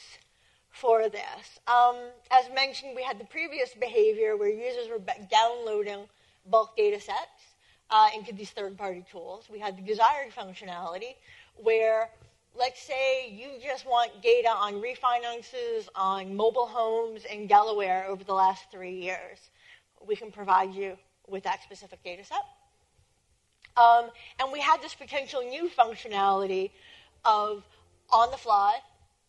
for 0.70 1.08
this. 1.08 1.58
Um, 1.66 1.96
as 2.30 2.52
mentioned, 2.54 2.92
we 2.94 3.02
had 3.02 3.18
the 3.18 3.24
previous 3.24 3.74
behavior 3.74 4.36
where 4.36 4.48
users 4.48 4.88
were 4.88 5.00
downloading 5.30 6.04
bulk 6.50 6.76
data 6.76 7.00
sets 7.00 7.54
uh, 7.90 8.08
into 8.16 8.32
these 8.32 8.50
third 8.50 8.76
party 8.76 9.04
tools. 9.10 9.46
We 9.50 9.58
had 9.58 9.76
the 9.76 9.82
desired 9.82 10.32
functionality 10.36 11.14
where 11.56 12.10
let's 12.56 12.80
say 12.80 13.30
you 13.30 13.48
just 13.62 13.84
want 13.84 14.22
data 14.22 14.48
on 14.48 14.74
refinances 14.74 15.88
on 15.94 16.36
mobile 16.36 16.66
homes 16.66 17.24
in 17.24 17.46
Delaware 17.46 18.06
over 18.08 18.22
the 18.22 18.32
last 18.32 18.70
three 18.70 18.94
years. 18.94 19.38
We 20.06 20.14
can 20.14 20.30
provide 20.30 20.72
you 20.72 20.96
with 21.26 21.42
that 21.44 21.62
specific 21.62 22.02
data 22.04 22.24
set. 22.24 22.44
Um, 23.76 24.10
and 24.38 24.52
we 24.52 24.60
had 24.60 24.80
this 24.80 24.94
potential 24.94 25.42
new 25.42 25.68
functionality 25.68 26.70
of 27.24 27.64
on 28.10 28.30
the 28.30 28.36
fly, 28.36 28.76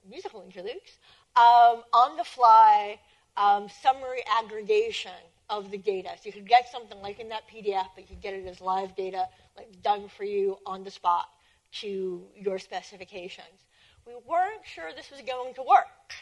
musical 0.08 0.44
interludes, 0.44 1.00
um, 1.36 1.82
on 1.94 2.18
the 2.18 2.24
fly 2.24 3.00
um, 3.38 3.68
summary 3.82 4.22
aggregation 4.40 5.12
of 5.50 5.72
the 5.72 5.80
data. 5.80 6.10
So 6.16 6.22
you 6.26 6.32
could 6.32 6.48
get 6.48 6.70
something 6.72 7.00
like 7.02 7.20
in 7.20 7.30
that 7.30 7.44
PDF, 7.50 7.88
but 7.96 8.02
you 8.02 8.08
could 8.08 8.22
get 8.22 8.36
it 8.36 8.46
as 8.46 8.62
live 8.62 8.96
data, 8.96 9.28
like 9.58 9.82
done 9.82 10.10
for 10.16 10.26
you 10.26 10.60
on 10.68 10.84
the 10.84 10.92
spot 10.92 11.28
to 11.82 12.24
your 12.36 12.60
specifications. 12.60 13.66
We 14.06 14.14
weren't 14.28 14.66
sure 14.66 14.92
this 14.96 15.12
was 15.12 15.22
going 15.22 15.54
to 15.56 15.64
work, 15.64 16.14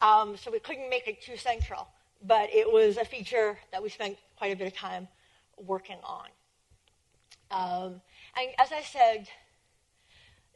um, 0.00 0.36
so 0.36 0.50
we 0.50 0.60
couldn't 0.60 0.88
make 0.88 1.08
it 1.08 1.22
too 1.22 1.36
central, 1.36 1.88
but 2.24 2.48
it 2.52 2.70
was 2.70 2.96
a 2.96 3.04
feature 3.04 3.58
that 3.72 3.82
we 3.82 3.88
spent 3.88 4.16
quite 4.36 4.52
a 4.52 4.56
bit 4.56 4.66
of 4.66 4.74
time 4.74 5.08
working 5.58 5.98
on. 6.04 6.28
Um, 7.50 8.00
and 8.36 8.48
as 8.58 8.72
I 8.72 8.82
said, 8.82 9.28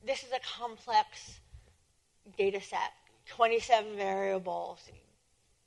this 0.06 0.22
is 0.22 0.30
a 0.32 0.40
complex 0.58 1.40
data 2.38 2.60
set, 2.60 2.92
27 3.26 3.96
variables, 3.96 4.78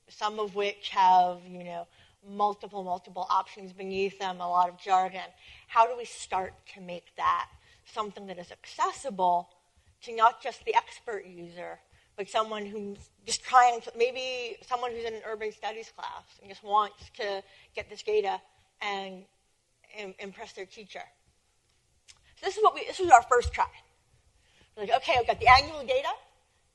some 0.07 0.39
of 0.39 0.55
which 0.55 0.89
have, 0.89 1.39
you 1.47 1.63
know, 1.63 1.87
multiple, 2.27 2.83
multiple 2.83 3.27
options 3.29 3.73
beneath 3.73 4.17
them, 4.19 4.39
a 4.39 4.49
lot 4.49 4.69
of 4.69 4.79
jargon. 4.79 5.21
How 5.67 5.85
do 5.85 5.97
we 5.97 6.05
start 6.05 6.53
to 6.75 6.81
make 6.81 7.05
that 7.17 7.49
something 7.93 8.27
that 8.27 8.37
is 8.37 8.51
accessible 8.51 9.49
to 10.03 10.15
not 10.15 10.41
just 10.41 10.63
the 10.65 10.75
expert 10.75 11.25
user, 11.25 11.79
but 12.15 12.29
someone 12.29 12.65
who's 12.65 12.97
just 13.25 13.43
trying 13.43 13.79
to, 13.81 13.91
maybe 13.97 14.57
someone 14.67 14.91
who's 14.91 15.05
in 15.05 15.13
an 15.13 15.21
urban 15.25 15.51
studies 15.51 15.91
class 15.95 16.23
and 16.41 16.49
just 16.49 16.63
wants 16.63 17.11
to 17.15 17.43
get 17.75 17.89
this 17.89 18.03
data 18.03 18.41
and, 18.81 19.23
impress 20.19 20.53
their 20.53 20.65
teacher. 20.65 21.01
So 22.35 22.45
this 22.45 22.55
is 22.55 22.63
what 22.63 22.75
we, 22.75 22.85
this 22.85 22.99
was 22.99 23.09
our 23.09 23.23
first 23.23 23.51
try. 23.51 23.65
We're 24.75 24.83
like, 24.83 24.95
okay, 24.97 25.13
I've 25.17 25.25
got 25.25 25.39
the 25.39 25.47
annual 25.47 25.79
data. 25.79 26.09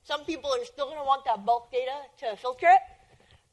Some 0.03 0.25
people 0.25 0.51
are 0.51 0.65
still 0.65 0.87
going 0.87 0.99
to 0.99 1.05
want 1.05 1.25
that 1.27 1.45
bulk 1.47 1.71
data 1.71 1.93
to 2.19 2.37
filter 2.37 2.67
it, 2.67 2.81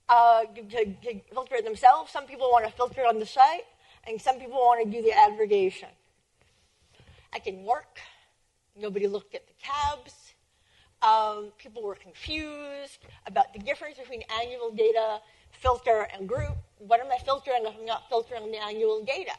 uh, 0.08 0.46
to, 0.46 0.86
to 0.86 1.22
filter 1.32 1.56
it 1.56 1.66
themselves. 1.66 2.12
Some 2.12 2.26
people 2.26 2.50
want 2.52 2.66
to 2.66 2.72
filter 2.72 3.02
it 3.02 3.08
on 3.08 3.20
the 3.20 3.28
site, 3.28 3.62
and 4.08 4.20
some 4.20 4.40
people 4.40 4.58
want 4.58 4.84
to 4.84 4.90
do 4.90 5.04
the 5.04 5.14
aggregation. 5.14 5.90
I 7.34 7.40
didn't 7.40 7.64
work. 7.64 8.00
Nobody 8.76 9.08
looked 9.08 9.36
at 9.36 9.48
the 9.48 9.54
tabs. 9.62 10.34
Um, 11.02 11.52
people 11.58 11.84
were 11.84 11.96
confused 11.96 13.00
about 13.26 13.54
the 13.54 13.60
difference 13.60 13.98
between 13.98 14.24
annual 14.42 14.72
data, 14.72 15.20
filter, 15.52 16.08
and 16.14 16.28
group. 16.28 16.58
What 16.78 17.00
am 17.00 17.08
I 17.12 17.18
filtering 17.24 17.64
if 17.66 17.76
I'm 17.80 17.86
not 17.86 18.10
filtering 18.10 18.52
the 18.52 18.62
annual 18.62 19.04
data? 19.06 19.38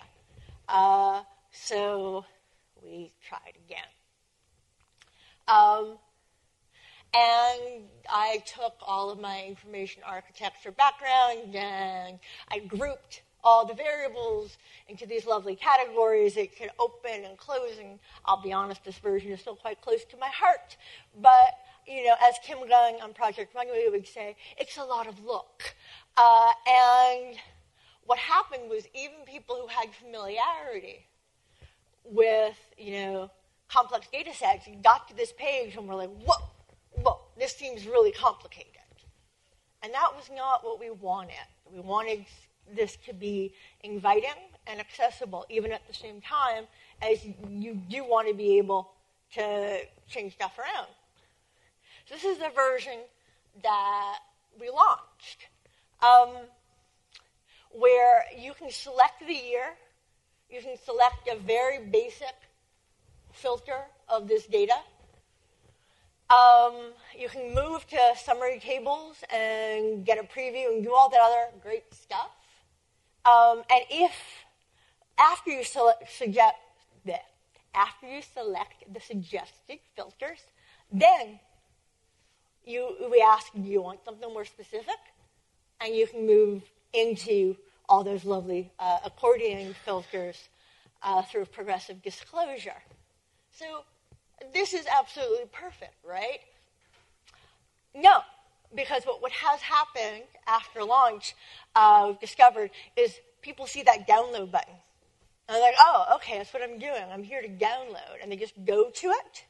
Uh, 0.68 1.22
so 1.50 2.24
we 2.82 3.12
tried 3.26 3.54
again. 3.66 3.88
Um, 5.48 5.98
and 7.12 7.88
I 8.08 8.42
took 8.46 8.74
all 8.86 9.10
of 9.10 9.20
my 9.20 9.44
information 9.44 10.02
architecture 10.06 10.70
background 10.70 11.56
and 11.56 12.20
I 12.48 12.60
grouped 12.60 13.22
all 13.42 13.66
the 13.66 13.74
variables 13.74 14.56
into 14.88 15.06
these 15.06 15.26
lovely 15.26 15.56
categories. 15.56 16.36
It 16.36 16.56
can 16.56 16.68
open 16.78 17.24
and 17.24 17.36
close, 17.36 17.78
and 17.78 17.98
I'll 18.24 18.42
be 18.42 18.52
honest, 18.52 18.84
this 18.84 18.98
version 18.98 19.32
is 19.32 19.40
still 19.40 19.56
quite 19.56 19.80
close 19.80 20.04
to 20.06 20.16
my 20.16 20.28
heart. 20.28 20.76
But, 21.20 21.58
you 21.86 22.04
know, 22.04 22.14
as 22.22 22.34
Tim 22.44 22.58
Gunn 22.68 22.94
on 23.02 23.14
Project 23.14 23.54
Runway 23.54 23.86
would 23.90 24.06
say, 24.06 24.36
it's 24.58 24.76
a 24.76 24.84
lot 24.84 25.06
of 25.06 25.24
look. 25.24 25.74
Uh, 26.16 26.52
and 26.68 27.36
what 28.04 28.18
happened 28.18 28.68
was 28.68 28.84
even 28.94 29.18
people 29.24 29.56
who 29.56 29.68
had 29.68 29.94
familiarity 29.94 31.06
with, 32.04 32.58
you 32.76 32.92
know, 32.92 33.30
complex 33.68 34.08
data 34.12 34.34
sets 34.34 34.66
got 34.82 35.08
to 35.08 35.16
this 35.16 35.32
page 35.32 35.76
and 35.76 35.86
were 35.86 35.94
like, 35.94 36.10
whoa, 36.24 36.48
whoa, 37.02 37.20
this 37.38 37.54
seems 37.54 37.86
really 37.86 38.12
complicated. 38.12 38.66
And 39.82 39.94
that 39.94 40.10
was 40.14 40.28
not 40.34 40.64
what 40.64 40.78
we 40.78 40.90
wanted. 40.90 41.34
We 41.72 41.80
wanted 41.80 42.26
this 42.74 42.96
to 43.06 43.12
be 43.12 43.54
inviting 43.82 44.30
and 44.66 44.80
accessible, 44.80 45.46
even 45.48 45.72
at 45.72 45.86
the 45.88 45.94
same 45.94 46.20
time 46.20 46.64
as 47.02 47.24
you 47.48 47.74
do 47.88 48.04
want 48.04 48.28
to 48.28 48.34
be 48.34 48.58
able 48.58 48.92
to 49.34 49.80
change 50.08 50.34
stuff 50.34 50.58
around. 50.58 50.88
So 52.06 52.14
this 52.14 52.24
is 52.24 52.38
the 52.38 52.50
version 52.54 52.98
that 53.62 54.18
we 54.60 54.68
launched, 54.70 55.48
um, 56.02 56.30
where 57.70 58.24
you 58.36 58.52
can 58.54 58.70
select 58.70 59.20
the 59.26 59.32
year, 59.32 59.74
you 60.50 60.60
can 60.60 60.76
select 60.84 61.28
a 61.30 61.36
very 61.36 61.84
basic 61.84 62.34
filter 63.32 63.84
of 64.08 64.26
this 64.26 64.46
data. 64.46 64.74
Um, 66.30 66.92
you 67.18 67.28
can 67.28 67.54
move 67.54 67.86
to 67.88 67.98
summary 68.16 68.60
tables 68.60 69.22
and 69.32 70.04
get 70.04 70.18
a 70.18 70.22
preview 70.22 70.72
and 70.72 70.84
do 70.84 70.94
all 70.94 71.08
that 71.10 71.20
other 71.20 71.46
great 71.62 71.92
stuff. 71.94 72.30
Um, 73.24 73.62
and 73.70 73.84
if 73.90 74.12
after 75.18 75.50
you 75.50 75.64
select, 75.64 76.10
suggest, 76.12 76.54
after 77.74 78.06
you 78.06 78.22
select 78.22 78.84
the 78.92 79.00
suggested 79.00 79.78
filters, 79.94 80.40
then 80.90 81.38
you, 82.64 82.96
we 83.10 83.20
ask, 83.20 83.52
do 83.52 83.60
you 83.60 83.82
want 83.82 84.04
something 84.04 84.32
more 84.32 84.44
specific? 84.44 84.98
And 85.80 85.94
you 85.94 86.06
can 86.06 86.26
move 86.26 86.62
into 86.92 87.56
all 87.88 88.04
those 88.04 88.24
lovely 88.24 88.70
uh, 88.78 88.98
accordion 89.04 89.74
filters 89.84 90.48
uh, 91.02 91.22
through 91.22 91.46
progressive 91.46 92.02
disclosure. 92.02 92.82
So 93.52 93.84
this 94.52 94.74
is 94.74 94.86
absolutely 94.86 95.46
perfect, 95.52 95.94
right? 96.04 96.40
No, 97.94 98.20
because 98.74 99.04
what, 99.04 99.22
what 99.22 99.32
has 99.32 99.60
happened 99.60 100.24
after 100.46 100.84
launch, 100.84 101.34
uh, 101.74 102.12
discovered, 102.20 102.70
is 102.96 103.14
people 103.42 103.66
see 103.66 103.82
that 103.82 104.06
download 104.08 104.50
button. 104.50 104.74
And 105.48 105.56
they're 105.56 105.62
like, 105.62 105.74
oh, 105.80 106.04
okay, 106.16 106.38
that's 106.38 106.54
what 106.54 106.62
I'm 106.62 106.78
doing. 106.78 107.02
I'm 107.12 107.24
here 107.24 107.42
to 107.42 107.48
download. 107.48 108.22
And 108.22 108.30
they 108.30 108.36
just 108.36 108.54
go 108.64 108.90
to 108.90 109.08
it. 109.08 109.44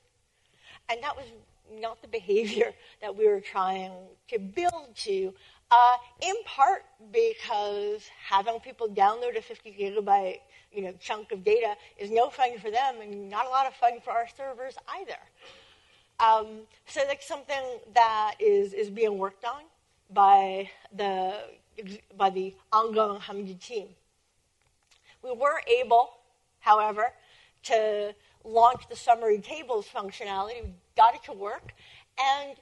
And 0.89 1.03
that 1.03 1.17
was 1.17 1.27
not 1.73 2.01
the 2.03 2.09
behavior 2.19 2.73
that 3.01 3.17
we 3.17 3.29
were 3.29 3.41
trying 3.41 3.93
to 4.29 4.39
build 4.39 4.97
to, 4.97 5.35
uh, 5.71 5.97
in 6.23 6.35
part 6.45 6.85
because 7.13 8.09
having 8.29 8.59
people 8.61 8.89
download 8.89 9.37
a 9.37 9.43
50 9.43 9.77
gigabyte 9.79 10.39
you 10.73 10.83
know, 10.83 10.93
chunk 11.01 11.33
of 11.33 11.45
data 11.45 11.75
is 11.99 12.11
no 12.11 12.31
fun 12.31 12.59
for 12.59 12.71
them 12.71 12.97
and 13.03 13.29
not 13.29 13.47
a 13.47 13.49
lot 13.49 13.67
of 13.67 13.75
fun 13.75 14.01
for 14.03 14.11
our 14.11 14.27
servers 14.37 14.77
either. 15.01 15.19
Um, 16.21 16.63
so 16.87 17.01
that's 17.07 17.27
something 17.27 17.79
that 17.95 18.35
is, 18.39 18.75
is 18.75 18.91
being 18.91 19.17
worked 19.17 19.45
on 19.45 19.63
by 20.11 20.71
the, 20.95 21.35
by 22.17 22.31
the 22.31 22.55
ongoing 22.73 23.21
HMDA 23.21 23.59
team. 23.61 23.89
We 25.23 25.33
were 25.33 25.63
able, 25.67 26.11
however, 26.61 27.13
to 27.65 28.15
launch 28.45 28.89
the 28.89 28.97
summary 28.97 29.39
tables 29.39 29.87
functionality. 29.93 30.63
We 30.65 30.73
got 30.97 31.15
it 31.15 31.23
to 31.25 31.33
work, 31.33 31.73
and 32.19 32.57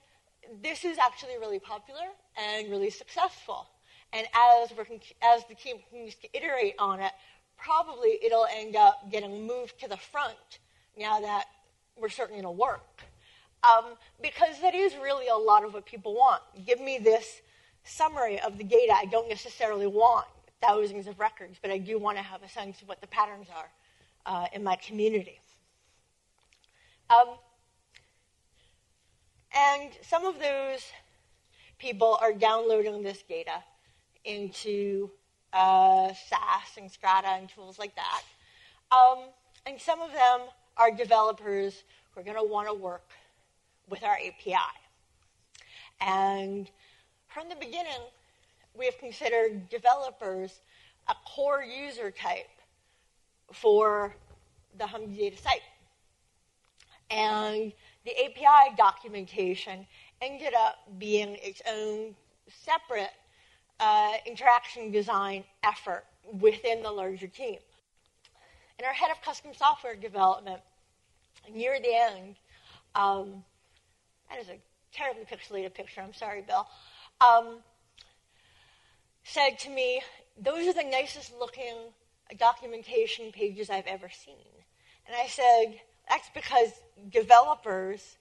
this 0.62 0.84
is 0.84 0.98
actually 0.98 1.38
really 1.38 1.58
popular 1.58 2.06
and 2.36 2.70
really 2.70 2.90
successful. 2.90 3.66
And 4.12 4.26
as, 4.34 4.70
we're, 4.76 4.86
as 5.22 5.44
the 5.48 5.54
team 5.54 5.78
continues 5.78 6.14
to 6.16 6.28
iterate 6.36 6.74
on 6.78 7.00
it, 7.00 7.12
probably 7.56 8.18
it'll 8.24 8.46
end 8.54 8.76
up 8.76 9.10
getting 9.10 9.46
moved 9.46 9.78
to 9.80 9.88
the 9.88 9.96
front 9.96 10.60
now 10.96 11.20
that 11.20 11.44
we're 11.96 12.08
certain 12.08 12.38
it'll 12.38 12.54
work. 12.54 13.02
Um, 13.64 13.94
because 14.22 14.60
that 14.60 14.74
is 14.74 14.94
really 15.02 15.28
a 15.28 15.36
lot 15.36 15.64
of 15.64 15.74
what 15.74 15.84
people 15.84 16.14
want. 16.14 16.42
Give 16.64 16.80
me 16.80 16.98
this 16.98 17.40
summary 17.84 18.40
of 18.40 18.56
the 18.56 18.64
data. 18.64 18.92
I 18.94 19.06
don't 19.06 19.28
necessarily 19.28 19.86
want 19.86 20.26
thousands 20.62 21.06
of 21.06 21.18
records, 21.18 21.58
but 21.60 21.70
I 21.70 21.78
do 21.78 21.98
want 21.98 22.16
to 22.18 22.22
have 22.22 22.42
a 22.42 22.48
sense 22.48 22.82
of 22.82 22.88
what 22.88 23.00
the 23.00 23.06
patterns 23.06 23.48
are 23.54 23.70
uh, 24.26 24.46
in 24.52 24.62
my 24.62 24.76
community. 24.76 25.40
Um, 27.10 27.36
and 29.54 29.90
some 30.02 30.24
of 30.24 30.38
those 30.38 30.84
people 31.78 32.18
are 32.20 32.32
downloading 32.32 33.02
this 33.02 33.22
data 33.22 33.62
into 34.24 35.10
uh, 35.52 36.08
SAS 36.08 36.76
and 36.76 36.90
Stata 36.90 37.28
and 37.28 37.48
tools 37.48 37.78
like 37.78 37.94
that. 37.94 38.22
Um, 38.92 39.30
and 39.66 39.80
some 39.80 40.00
of 40.00 40.12
them 40.12 40.40
are 40.76 40.90
developers 40.90 41.84
who 42.10 42.20
are 42.20 42.24
going 42.24 42.36
to 42.36 42.44
want 42.44 42.68
to 42.68 42.74
work 42.74 43.10
with 43.88 44.02
our 44.02 44.14
API. 44.16 44.56
And 46.00 46.70
from 47.28 47.48
the 47.48 47.56
beginning, 47.56 48.00
we 48.76 48.84
have 48.86 48.98
considered 48.98 49.68
developers 49.68 50.60
a 51.08 51.14
core 51.26 51.62
user 51.62 52.10
type 52.10 52.48
for 53.52 54.14
the 54.78 54.86
Hum 54.86 55.12
data 55.14 55.36
site. 55.36 55.62
And 57.10 57.72
the 58.04 58.12
API 58.24 58.74
documentation 58.76 59.86
ended 60.20 60.52
up 60.54 60.76
being 60.98 61.36
its 61.42 61.62
own 61.68 62.14
separate 62.48 63.12
uh, 63.80 64.12
interaction 64.26 64.90
design 64.90 65.44
effort 65.62 66.04
within 66.40 66.82
the 66.82 66.90
larger 66.90 67.26
team. 67.26 67.58
And 68.78 68.86
our 68.86 68.92
head 68.92 69.10
of 69.10 69.20
custom 69.22 69.52
software 69.54 69.96
development, 69.96 70.60
near 71.52 71.80
the 71.80 71.94
end, 71.94 72.36
um, 72.94 73.44
that 74.30 74.38
is 74.38 74.48
a 74.48 74.58
terribly 74.92 75.24
pixelated 75.24 75.74
picture, 75.74 76.00
I'm 76.00 76.14
sorry, 76.14 76.42
Bill, 76.42 76.66
um, 77.20 77.58
said 79.24 79.58
to 79.60 79.70
me, 79.70 80.02
Those 80.40 80.66
are 80.68 80.74
the 80.74 80.88
nicest 80.88 81.32
looking 81.38 81.74
documentation 82.38 83.32
pages 83.32 83.70
I've 83.70 83.86
ever 83.86 84.08
seen. 84.08 84.36
And 85.06 85.16
I 85.16 85.26
said, 85.26 85.80
That's 86.08 86.28
because 86.34 86.72
developers 87.10 88.16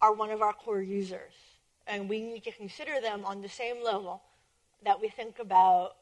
are 0.00 0.12
one 0.12 0.30
of 0.30 0.42
our 0.42 0.52
core 0.52 0.82
users, 0.82 1.32
and 1.86 2.08
we 2.08 2.20
need 2.22 2.44
to 2.44 2.52
consider 2.52 3.00
them 3.00 3.24
on 3.24 3.42
the 3.42 3.48
same 3.48 3.82
level 3.84 4.22
that 4.84 5.00
we 5.00 5.08
think 5.08 5.38
about 5.38 5.92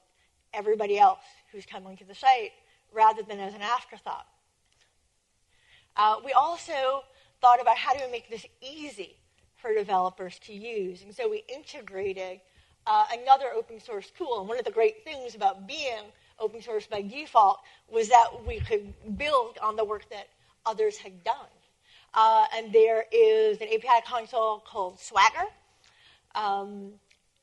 everybody 0.55 0.99
else 0.99 1.19
who's 1.53 1.67
coming 1.67 1.97
to 1.97 2.05
the 2.05 2.15
site 2.15 2.53
rather 2.93 3.23
than 3.23 3.41
as 3.41 3.55
an 3.55 3.61
afterthought. 3.61 4.27
Uh, 5.97 6.17
we 6.25 6.33
also 6.33 7.03
thought 7.41 7.61
about 7.61 7.77
how 7.77 7.93
do 7.93 8.01
we 8.05 8.11
make 8.11 8.31
this 8.31 8.47
easy 8.63 9.17
for 9.61 9.75
developers 9.75 10.38
to 10.40 10.53
use, 10.53 11.03
and 11.03 11.14
so 11.14 11.29
we 11.29 11.44
integrated 11.53 12.40
uh, 12.87 13.05
another 13.12 13.47
open 13.55 13.81
source 13.81 14.11
tool. 14.16 14.40
And 14.40 14.49
one 14.49 14.59
of 14.59 14.64
the 14.64 14.71
great 14.71 15.05
things 15.05 15.35
about 15.35 15.68
being 15.68 16.05
open 16.40 16.62
source 16.62 16.87
by 16.87 17.03
default 17.03 17.61
was 17.90 18.09
that 18.09 18.29
we 18.47 18.61
could 18.61 18.94
build 19.18 19.59
on 19.62 19.77
the 19.77 19.85
work 19.85 20.09
that 20.11 20.29
others 20.64 20.97
had 20.97 21.23
done. 21.23 21.53
Uh, 22.14 22.47
and 22.57 22.73
there 22.73 23.05
is 23.12 23.61
an 23.61 23.68
API 23.68 24.03
console 24.07 24.61
called 24.61 24.99
Swagger. 24.99 25.47
Um, 26.35 26.92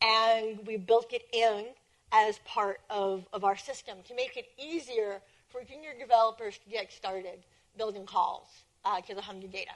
and 0.01 0.65
we 0.65 0.77
built 0.77 1.13
it 1.13 1.23
in 1.31 1.65
as 2.11 2.39
part 2.39 2.79
of, 2.89 3.27
of 3.33 3.43
our 3.43 3.57
system 3.57 3.97
to 4.07 4.15
make 4.15 4.37
it 4.37 4.47
easier 4.57 5.21
for 5.49 5.63
junior 5.63 5.91
developers 5.99 6.57
to 6.57 6.69
get 6.69 6.91
started 6.91 7.39
building 7.77 8.05
calls 8.05 8.47
uh, 8.83 9.01
to 9.01 9.13
the 9.13 9.21
HMDA 9.21 9.51
data. 9.51 9.71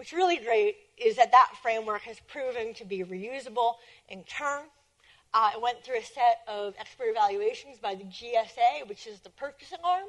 What's 0.00 0.14
really 0.14 0.38
great 0.38 0.76
is 0.96 1.16
that 1.16 1.30
that 1.32 1.52
framework 1.62 2.00
has 2.04 2.18
proven 2.20 2.72
to 2.72 2.86
be 2.86 3.04
reusable 3.04 3.74
in 4.08 4.24
turn. 4.24 4.62
Uh, 5.34 5.50
it 5.54 5.60
went 5.60 5.84
through 5.84 5.98
a 5.98 6.02
set 6.02 6.40
of 6.48 6.72
expert 6.78 7.08
evaluations 7.10 7.78
by 7.78 7.94
the 7.94 8.04
GSA, 8.04 8.88
which 8.88 9.06
is 9.06 9.20
the 9.20 9.28
purchasing 9.28 9.76
arm 9.84 10.06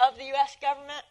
of 0.00 0.16
the 0.16 0.26
US 0.34 0.56
government, 0.62 1.02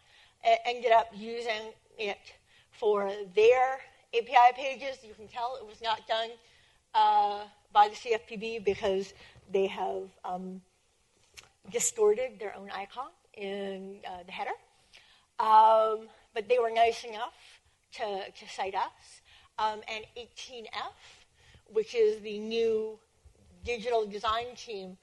and 0.46 0.58
ended 0.64 0.92
up 0.92 1.10
using 1.14 1.74
it 1.98 2.32
for 2.70 3.12
their 3.34 3.80
API 4.14 4.56
pages. 4.56 4.96
You 5.06 5.12
can 5.12 5.28
tell 5.28 5.58
it 5.60 5.66
was 5.68 5.82
not 5.82 6.08
done 6.08 6.30
uh, 6.94 7.40
by 7.70 7.90
the 7.90 7.94
CFPB 7.94 8.64
because 8.64 9.12
they 9.52 9.66
have 9.66 10.04
um, 10.24 10.62
distorted 11.70 12.38
their 12.40 12.56
own 12.56 12.70
icon 12.70 13.08
in 13.34 13.96
uh, 14.08 14.22
the 14.24 14.32
header. 14.32 14.56
Um, 15.38 16.08
but 16.32 16.48
they 16.48 16.58
were 16.58 16.70
nice 16.70 17.04
enough 17.04 17.34
to, 17.92 18.30
to 18.30 18.48
cite 18.48 18.74
us. 18.74 19.20
Um, 19.58 19.80
and 19.88 20.04
18F, 20.16 20.64
which 21.72 21.94
is 21.94 22.20
the 22.22 22.38
new 22.38 22.98
digital 23.64 24.06
design 24.06 24.54
team 24.56 24.96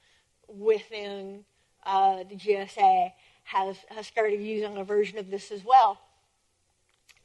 within 0.48 1.46
uh, 1.86 2.24
the 2.30 2.36
GSA, 2.36 3.12
has, 3.44 3.78
has 3.90 4.08
started 4.08 4.42
using 4.42 4.78
a 4.78 4.84
version 4.84 5.18
of 5.18 5.30
this 5.30 5.52
as 5.52 5.64
well. 5.64 6.00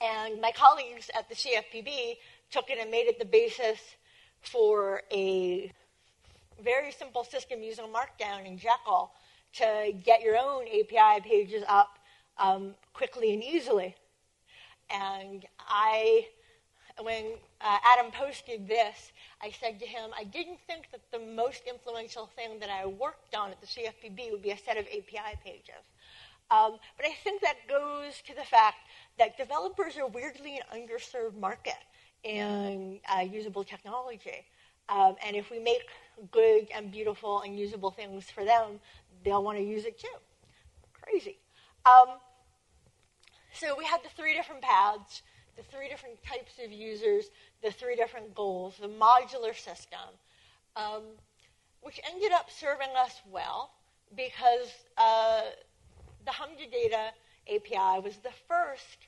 And 0.00 0.40
my 0.40 0.52
colleagues 0.52 1.10
at 1.16 1.28
the 1.28 1.34
CFPB 1.34 2.16
took 2.50 2.70
it 2.70 2.78
and 2.80 2.90
made 2.90 3.06
it 3.06 3.18
the 3.18 3.24
basis 3.24 3.78
for 4.42 5.02
a 5.12 5.72
very 6.62 6.92
simple 6.92 7.24
system 7.24 7.62
using 7.62 7.86
Markdown 7.86 8.46
and 8.46 8.58
Jekyll 8.58 9.10
to 9.54 9.92
get 10.04 10.22
your 10.22 10.36
own 10.36 10.64
API 10.66 11.20
pages 11.22 11.64
up 11.68 11.98
um, 12.38 12.74
quickly 12.92 13.32
and 13.32 13.42
easily. 13.42 13.94
And 14.90 15.44
I, 15.58 16.26
when 17.00 17.24
uh, 17.60 17.78
Adam 17.84 18.12
posted 18.12 18.68
this, 18.68 19.12
I 19.42 19.50
said 19.50 19.78
to 19.80 19.86
him, 19.86 20.10
I 20.16 20.24
didn't 20.24 20.58
think 20.66 20.90
that 20.92 21.00
the 21.12 21.18
most 21.18 21.62
influential 21.68 22.30
thing 22.36 22.58
that 22.60 22.70
I 22.70 22.86
worked 22.86 23.34
on 23.34 23.50
at 23.50 23.60
the 23.60 23.66
CFPB 23.66 24.30
would 24.30 24.42
be 24.42 24.50
a 24.50 24.58
set 24.58 24.76
of 24.76 24.86
API 24.86 25.38
pages. 25.44 25.84
Um, 26.50 26.76
but 26.96 27.06
I 27.06 27.14
think 27.22 27.40
that 27.40 27.56
goes 27.68 28.20
to 28.26 28.34
the 28.34 28.44
fact 28.44 28.76
that 29.18 29.36
developers 29.36 29.96
are 29.96 30.06
weirdly 30.06 30.60
an 30.70 30.80
underserved 30.80 31.38
market 31.38 31.78
in 32.22 33.00
uh, 33.14 33.20
usable 33.20 33.64
technology. 33.64 34.44
Um, 34.88 35.16
and 35.26 35.36
if 35.36 35.50
we 35.50 35.58
make 35.58 35.88
good 36.30 36.68
and 36.74 36.90
beautiful 36.92 37.40
and 37.40 37.58
usable 37.58 37.90
things 37.90 38.24
for 38.30 38.44
them, 38.44 38.80
they'll 39.24 39.42
want 39.42 39.58
to 39.58 39.64
use 39.64 39.84
it 39.84 39.98
too. 39.98 40.16
Crazy. 40.92 41.38
Um, 41.86 42.18
so 43.54 43.76
we 43.78 43.84
had 43.84 44.02
the 44.02 44.08
three 44.16 44.34
different 44.34 44.62
paths, 44.62 45.22
the 45.56 45.62
three 45.62 45.88
different 45.88 46.22
types 46.24 46.54
of 46.64 46.72
users, 46.72 47.30
the 47.62 47.70
three 47.70 47.94
different 47.94 48.34
goals, 48.34 48.74
the 48.80 48.88
modular 48.88 49.56
system, 49.56 50.00
um, 50.76 51.02
which 51.80 52.00
ended 52.12 52.32
up 52.32 52.50
serving 52.50 52.88
us 52.96 53.20
well 53.30 53.70
because 54.16 54.72
uh, 54.98 55.42
the 56.24 56.32
HMDA 56.32 56.70
Data 56.70 57.10
API 57.48 58.00
was 58.00 58.16
the 58.18 58.32
first 58.48 58.98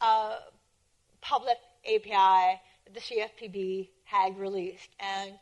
uh, 0.00 0.36
public 1.20 1.56
API 1.84 2.60
that 2.84 2.94
the 2.94 3.00
CFPB 3.00 3.88
had 4.04 4.38
released. 4.38 4.90
And 5.00 5.32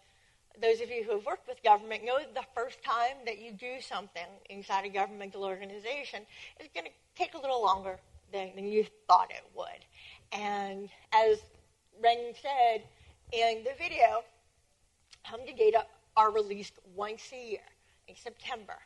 those 0.60 0.80
of 0.80 0.88
you 0.88 1.04
who 1.04 1.12
have 1.12 1.26
worked 1.26 1.46
with 1.46 1.62
government 1.62 2.04
know 2.04 2.18
the 2.34 2.44
first 2.54 2.82
time 2.82 3.18
that 3.26 3.38
you 3.38 3.52
do 3.52 3.80
something 3.80 4.26
inside 4.48 4.86
a 4.86 4.88
governmental 4.88 5.44
organization 5.44 6.22
is 6.58 6.68
going 6.74 6.86
to 6.86 6.92
take 7.14 7.34
a 7.34 7.38
little 7.38 7.62
longer 7.62 7.98
than, 8.32 8.52
than 8.54 8.66
you 8.66 8.86
thought 9.06 9.30
it 9.30 9.44
would. 9.54 9.84
And 10.32 10.88
as 11.12 11.38
Ren 12.02 12.32
said 12.40 12.84
in 13.32 13.64
the 13.64 13.72
video, 13.78 14.22
HMDA 15.26 15.56
data 15.56 15.86
are 16.16 16.30
released 16.30 16.74
once 16.94 17.30
a 17.32 17.50
year 17.50 17.60
in 18.08 18.14
September. 18.16 18.76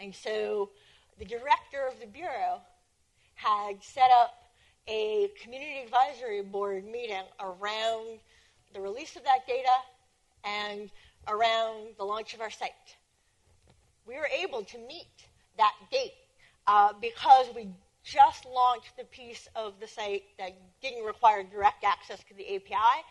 And 0.00 0.14
so 0.14 0.70
the 1.18 1.24
director 1.24 1.86
of 1.90 2.00
the 2.00 2.06
Bureau 2.06 2.60
had 3.34 3.82
set 3.82 4.10
up 4.10 4.34
a 4.88 5.30
community 5.40 5.82
advisory 5.84 6.42
board 6.42 6.84
meeting 6.84 7.22
around 7.40 8.18
the 8.74 8.80
release 8.80 9.16
of 9.16 9.24
that 9.24 9.46
data 9.46 9.68
and 10.44 10.90
around 11.28 11.94
the 11.98 12.04
launch 12.04 12.34
of 12.34 12.40
our 12.40 12.50
site. 12.50 12.96
We 14.06 14.16
were 14.16 14.28
able 14.42 14.64
to 14.64 14.78
meet 14.78 15.26
that 15.56 15.74
date 15.90 16.14
uh, 16.66 16.92
because 17.00 17.46
we 17.54 17.68
just 18.04 18.44
launched 18.46 18.96
the 18.96 19.04
piece 19.04 19.48
of 19.54 19.74
the 19.80 19.86
site 19.86 20.24
that 20.38 20.52
didn't 20.80 21.04
require 21.04 21.42
direct 21.42 21.84
access 21.84 22.18
to 22.28 22.34
the 22.34 22.56
API. 22.56 23.04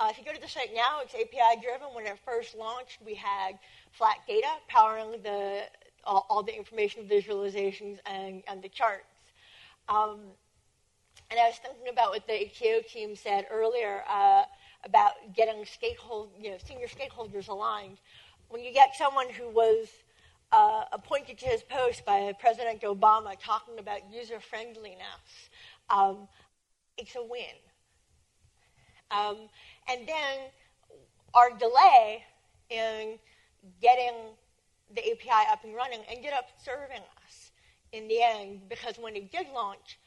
Uh, 0.00 0.08
if 0.10 0.18
you 0.18 0.24
go 0.24 0.32
to 0.32 0.40
the 0.40 0.48
site 0.48 0.70
now, 0.74 1.00
it's 1.02 1.14
API 1.14 1.60
driven. 1.60 1.88
When 1.94 2.06
it 2.06 2.18
first 2.24 2.56
launched, 2.56 2.98
we 3.04 3.14
had 3.14 3.58
flat 3.92 4.18
data 4.26 4.48
powering 4.68 5.22
the, 5.22 5.62
all, 6.04 6.26
all 6.30 6.42
the 6.42 6.56
information 6.56 7.04
visualizations 7.04 7.98
and, 8.06 8.42
and 8.46 8.62
the 8.62 8.68
charts. 8.68 9.04
Um, 9.88 10.20
and 11.30 11.38
I 11.38 11.48
was 11.48 11.56
thinking 11.56 11.88
about 11.92 12.10
what 12.10 12.26
the 12.26 12.32
HCO 12.32 12.86
team 12.86 13.14
said 13.14 13.46
earlier 13.50 14.02
uh, 14.08 14.44
about 14.84 15.12
getting 15.34 15.64
stakehold, 15.64 16.28
you 16.40 16.50
know, 16.50 16.56
senior 16.64 16.86
stakeholders 16.86 17.48
aligned. 17.48 17.98
When 18.48 18.62
you 18.64 18.72
get 18.72 18.94
someone 18.96 19.28
who 19.28 19.48
was 19.50 19.88
uh, 20.52 20.84
appointed 20.92 21.38
to 21.38 21.46
his 21.46 21.62
post 21.62 22.04
by 22.04 22.32
President 22.40 22.82
Obama 22.82 23.34
talking 23.42 23.78
about 23.78 24.00
user 24.12 24.40
friendliness, 24.40 25.50
um, 25.90 26.28
it's 26.96 27.14
a 27.16 27.22
win. 27.22 27.56
Um, 29.10 29.48
and 29.88 30.06
then 30.06 30.50
our 31.34 31.50
delay 31.56 32.24
in 32.70 33.18
getting 33.80 34.14
the 34.94 35.00
API 35.00 35.50
up 35.50 35.64
and 35.64 35.74
running 35.74 36.00
ended 36.08 36.32
up 36.32 36.48
serving 36.62 37.02
us 37.24 37.50
in 37.92 38.08
the 38.08 38.22
end 38.22 38.68
because 38.68 38.98
when 38.98 39.16
it 39.16 39.30
did 39.30 39.46
launch 39.54 39.98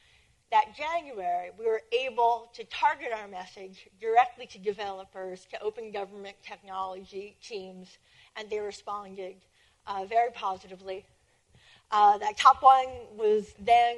that 0.52 0.76
January, 0.76 1.50
we 1.58 1.66
were 1.66 1.82
able 1.94 2.50
to 2.54 2.64
target 2.66 3.08
our 3.16 3.28
message 3.28 3.88
directly 4.02 4.46
to 4.48 4.60
developers, 4.60 5.48
to 5.50 5.62
open 5.62 5.92
government 5.92 6.36
technology 6.44 7.38
teams, 7.42 7.98
and 8.36 8.50
they 8.50 8.60
responded 8.60 9.36
uh, 9.88 10.06
very 10.06 10.32
positively. 10.32 11.06
Uh, 11.92 12.18
that 12.18 12.38
top 12.38 12.64
one 12.64 12.88
was 13.18 13.54
then 13.60 13.98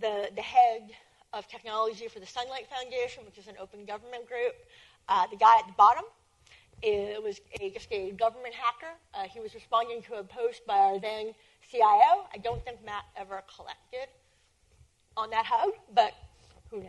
the, 0.00 0.30
the 0.34 0.42
head 0.42 0.90
of 1.32 1.48
technology 1.48 2.08
for 2.08 2.20
the 2.20 2.26
Sunlight 2.26 2.66
Foundation, 2.68 3.24
which 3.24 3.38
is 3.38 3.48
an 3.48 3.54
open 3.60 3.84
government 3.84 4.28
group. 4.28 4.54
Uh, 5.08 5.26
the 5.30 5.36
guy 5.36 5.58
at 5.58 5.66
the 5.66 5.74
bottom 5.76 6.04
it 6.82 7.22
was 7.22 7.40
a, 7.60 7.70
just 7.70 7.88
a 7.90 8.12
government 8.12 8.54
hacker. 8.54 8.94
Uh, 9.14 9.24
he 9.24 9.40
was 9.40 9.54
responding 9.54 10.02
to 10.02 10.14
a 10.14 10.24
post 10.24 10.64
by 10.66 10.76
our 10.76 10.98
then 10.98 11.34
CIO. 11.70 12.26
I 12.32 12.38
don't 12.42 12.64
think 12.64 12.84
Matt 12.84 13.04
ever 13.16 13.42
collected 13.54 14.08
on 15.16 15.30
that 15.30 15.44
hub, 15.44 15.70
but 15.94 16.14
who 16.70 16.78
knows? 16.78 16.86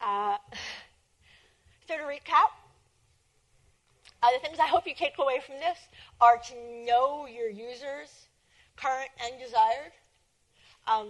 Uh, 0.00 0.36
so 1.88 1.96
to 1.96 2.02
recap, 2.02 2.50
uh, 4.22 4.28
the 4.32 4.38
things 4.38 4.58
I 4.58 4.66
hope 4.66 4.86
you 4.86 4.94
take 4.94 5.18
away 5.18 5.40
from 5.44 5.56
this 5.56 5.78
are 6.20 6.38
to 6.38 6.54
know 6.86 7.26
your 7.26 7.48
users, 7.48 8.28
current 8.76 9.10
and 9.24 9.40
desired. 9.40 9.92
Um, 10.86 11.08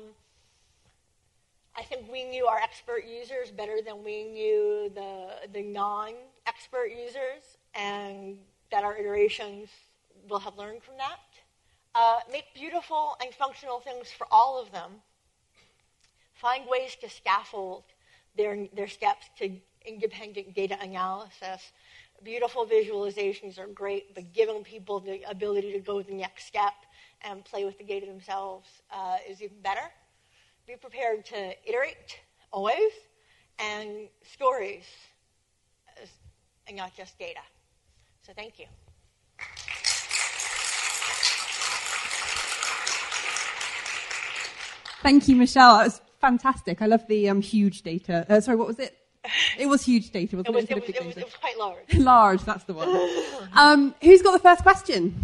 I 1.77 1.83
think 1.83 2.11
we 2.11 2.25
knew 2.25 2.47
our 2.47 2.59
expert 2.59 3.05
users 3.07 3.51
better 3.51 3.79
than 3.85 4.05
we 4.05 4.25
knew 4.25 4.91
the, 4.95 5.49
the 5.53 5.63
non 5.63 6.13
expert 6.47 6.91
users, 6.91 7.59
and 7.75 8.39
that 8.71 8.85
our 8.85 8.97
iterations 8.97 9.69
will 10.29 10.41
have 10.41 10.57
learned 10.57 10.83
from 10.83 10.95
that. 10.99 11.19
Uh, 11.95 12.21
make 12.31 12.45
beautiful 12.55 13.17
and 13.23 13.35
functional 13.35 13.81
things 13.81 14.11
for 14.11 14.27
all 14.31 14.61
of 14.61 14.73
them. 14.73 14.91
Find 16.35 16.65
ways 16.69 16.97
to 17.03 17.11
scaffold 17.11 17.85
their, 18.37 18.67
their 18.75 18.89
steps 18.89 19.27
to 19.39 19.51
independent 19.85 20.55
data 20.55 20.77
analysis. 20.81 21.73
Beautiful 22.23 22.65
visualizations 22.67 23.59
are 23.59 23.67
great, 23.67 24.15
but 24.15 24.33
giving 24.33 24.63
people 24.63 25.01
the 25.01 25.23
ability 25.29 25.73
to 25.73 25.81
go 25.81 26.03
the 26.03 26.15
next 26.15 26.47
step 26.47 26.75
and 27.23 27.45
play 27.45 27.65
with 27.65 27.77
the 27.79 27.85
data 27.85 28.07
themselves 28.07 28.69
uh, 28.93 29.17
is 29.29 29.43
even 29.43 29.61
better. 29.61 29.91
Be 30.67 30.77
prepared 30.77 31.25
to 31.27 31.55
iterate 31.69 32.21
always, 32.53 32.93
and 33.59 34.09
stories, 34.23 34.85
and 36.69 36.77
not 36.77 36.95
just 36.97 37.19
data. 37.19 37.41
So 38.25 38.33
thank 38.35 38.59
you. 38.61 38.67
Thank 45.03 45.27
you, 45.27 45.35
Michelle. 45.35 45.79
That 45.79 45.85
was 45.85 46.01
fantastic. 46.21 46.81
I 46.81 46.87
love 46.87 47.05
the 47.09 47.29
um, 47.29 47.41
huge 47.41 47.83
data. 47.83 48.25
Uh, 48.29 48.41
sorry, 48.41 48.57
what 48.57 48.69
was 48.69 48.79
it? 48.79 48.97
It 49.59 49.67
was 49.67 49.85
huge 49.85 50.11
data, 50.11 50.37
wasn't 50.37 50.55
it? 50.55 50.55
Was, 50.55 50.65
it, 50.65 50.75
was, 50.75 50.89
it, 50.89 51.07
was, 51.07 51.17
it 51.17 51.25
was, 51.25 51.35
quite 51.35 51.59
large. 51.59 51.95
large, 51.95 52.45
that's 52.45 52.65
the 52.65 52.75
one. 52.75 52.89
Um, 53.55 53.95
who's 54.03 54.23
got 54.23 54.33
the 54.33 54.39
first 54.39 54.63
question? 54.63 55.15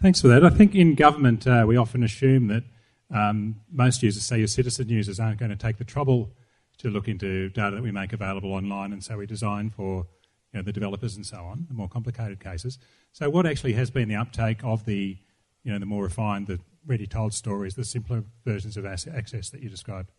Thanks 0.00 0.22
for 0.22 0.28
that. 0.28 0.42
I 0.42 0.48
think 0.48 0.74
in 0.74 0.94
government, 0.94 1.46
uh, 1.46 1.64
we 1.68 1.76
often 1.76 2.02
assume 2.02 2.46
that 2.46 2.62
um, 3.10 3.56
most 3.70 4.02
users, 4.02 4.24
say 4.24 4.38
your 4.38 4.46
citizen 4.46 4.88
users, 4.88 5.20
aren't 5.20 5.38
going 5.38 5.50
to 5.50 5.56
take 5.56 5.76
the 5.76 5.84
trouble 5.84 6.30
to 6.78 6.88
look 6.88 7.08
into 7.08 7.50
data 7.50 7.76
that 7.76 7.82
we 7.82 7.90
make 7.90 8.14
available 8.14 8.54
online, 8.54 8.92
and 8.92 9.04
so 9.04 9.18
we 9.18 9.26
design 9.26 9.68
for 9.68 10.06
you 10.52 10.58
know, 10.58 10.62
the 10.62 10.72
developers 10.72 11.16
and 11.16 11.26
so 11.26 11.36
on, 11.36 11.66
the 11.68 11.74
more 11.74 11.88
complicated 11.88 12.40
cases. 12.40 12.78
So, 13.12 13.28
what 13.28 13.44
actually 13.44 13.74
has 13.74 13.90
been 13.90 14.08
the 14.08 14.16
uptake 14.16 14.64
of 14.64 14.86
the, 14.86 15.18
you 15.62 15.72
know, 15.72 15.78
the 15.78 15.86
more 15.86 16.04
refined, 16.04 16.46
the 16.46 16.60
ready 16.86 17.06
told 17.06 17.34
stories, 17.34 17.74
the 17.74 17.84
simpler 17.84 18.24
versions 18.44 18.76
of 18.78 18.86
access 18.86 19.50
that 19.50 19.62
you 19.62 19.68
described? 19.68 20.10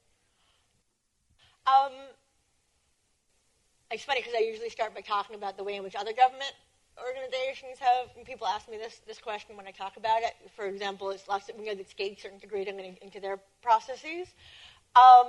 Um, 1.66 1.92
it's 3.92 4.04
funny 4.04 4.22
because 4.22 4.34
I 4.36 4.42
usually 4.42 4.70
start 4.70 4.96
by 4.96 5.02
talking 5.02 5.36
about 5.36 5.58
the 5.58 5.64
way 5.64 5.76
in 5.76 5.84
which 5.84 5.96
other 5.96 6.14
government 6.14 6.54
organizations 7.00 7.80
have, 7.80 8.10
and 8.16 8.26
people 8.26 8.48
ask 8.48 8.70
me 8.70 8.78
this, 8.78 9.02
this 9.08 9.18
question 9.18 9.58
when 9.58 9.68
I 9.68 9.72
talk 9.72 9.98
about 9.98 10.22
it. 10.22 10.34
For 10.56 10.66
example, 10.66 11.10
it's 11.10 11.28
lots 11.28 11.50
of, 11.50 11.56
we 11.58 11.66
know 11.66 11.76
that 11.76 11.90
states 11.90 12.24
are 12.26 12.30
integrating 12.30 12.80
it 12.80 12.98
into 13.02 13.20
their 13.20 13.40
processes. 13.62 14.28
Um, 14.96 15.28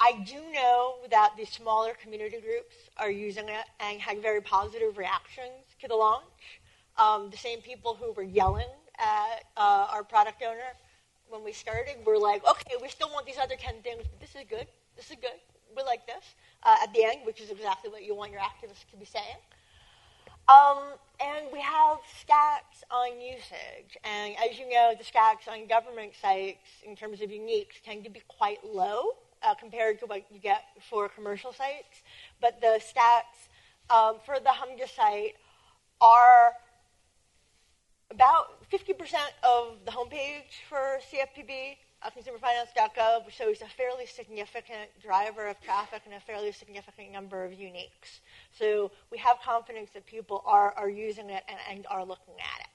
I 0.00 0.24
do 0.26 0.36
know 0.52 0.94
that 1.10 1.32
the 1.36 1.44
smaller 1.44 1.92
community 2.00 2.40
groups 2.40 2.76
are 2.96 3.10
using 3.10 3.48
it 3.48 3.64
and 3.80 4.00
had 4.00 4.22
very 4.22 4.40
positive 4.40 4.96
reactions 4.96 5.76
to 5.80 5.88
the 5.88 5.96
launch. 5.96 6.60
Um, 6.96 7.30
the 7.30 7.36
same 7.36 7.60
people 7.60 7.94
who 8.00 8.12
were 8.12 8.22
yelling 8.22 8.68
at 8.98 9.44
uh, 9.56 9.88
our 9.90 10.02
product 10.04 10.42
owner 10.42 10.72
when 11.28 11.44
we 11.44 11.52
started 11.52 11.96
were 12.06 12.18
like, 12.18 12.48
okay, 12.48 12.74
we 12.80 12.88
still 12.88 13.10
want 13.10 13.26
these 13.26 13.38
other 13.38 13.56
10 13.58 13.82
things, 13.82 14.04
but 14.08 14.20
this 14.20 14.34
is 14.34 14.46
good. 14.48 14.66
This 14.96 15.10
is 15.10 15.16
good. 15.20 15.38
Like 15.86 16.06
this 16.06 16.34
uh, 16.64 16.76
at 16.82 16.92
the 16.92 17.04
end, 17.04 17.20
which 17.24 17.40
is 17.40 17.50
exactly 17.50 17.90
what 17.90 18.04
you 18.04 18.14
want 18.14 18.32
your 18.32 18.40
activists 18.40 18.88
to 18.90 18.96
be 18.96 19.04
saying. 19.04 19.38
Um, 20.48 20.94
and 21.20 21.46
we 21.52 21.60
have 21.60 21.98
stats 22.24 22.82
on 22.90 23.20
usage. 23.20 23.98
And 24.02 24.34
as 24.38 24.58
you 24.58 24.68
know, 24.68 24.94
the 24.96 25.04
stats 25.04 25.50
on 25.50 25.66
government 25.66 26.12
sites 26.20 26.82
in 26.86 26.96
terms 26.96 27.20
of 27.20 27.28
uniques 27.30 27.82
tend 27.84 28.04
to 28.04 28.10
be 28.10 28.22
quite 28.28 28.58
low 28.64 29.16
uh, 29.42 29.54
compared 29.54 29.98
to 30.00 30.06
what 30.06 30.24
you 30.30 30.40
get 30.40 30.62
for 30.88 31.08
commercial 31.08 31.52
sites. 31.52 32.02
But 32.40 32.60
the 32.60 32.80
stats 32.80 33.48
um, 33.94 34.16
for 34.24 34.36
the 34.40 34.50
HMDA 34.50 34.88
site 34.94 35.34
are 36.00 36.52
about 38.10 38.68
50% 38.70 39.14
of 39.44 39.76
the 39.84 39.90
homepage 39.90 40.64
for 40.68 40.98
CFPB, 41.12 41.76
uh, 42.02 42.10
consumerfinance.gov, 42.10 43.30
shows 43.30 43.60
a 43.62 43.68
fairly 43.68 44.06
significant 44.06 44.88
driver 45.02 45.46
of 45.46 45.60
traffic 45.60 46.02
and 46.04 46.14
a 46.14 46.20
fairly 46.20 46.52
significant 46.52 47.12
number 47.12 47.44
of 47.44 47.52
uniques. 47.52 48.20
So 48.52 48.90
we 49.10 49.18
have 49.18 49.38
confidence 49.44 49.90
that 49.94 50.06
people 50.06 50.42
are, 50.46 50.72
are 50.76 50.88
using 50.88 51.30
it 51.30 51.42
and, 51.48 51.58
and 51.70 51.86
are 51.90 52.04
looking 52.04 52.34
at 52.38 52.60
it. 52.60 52.66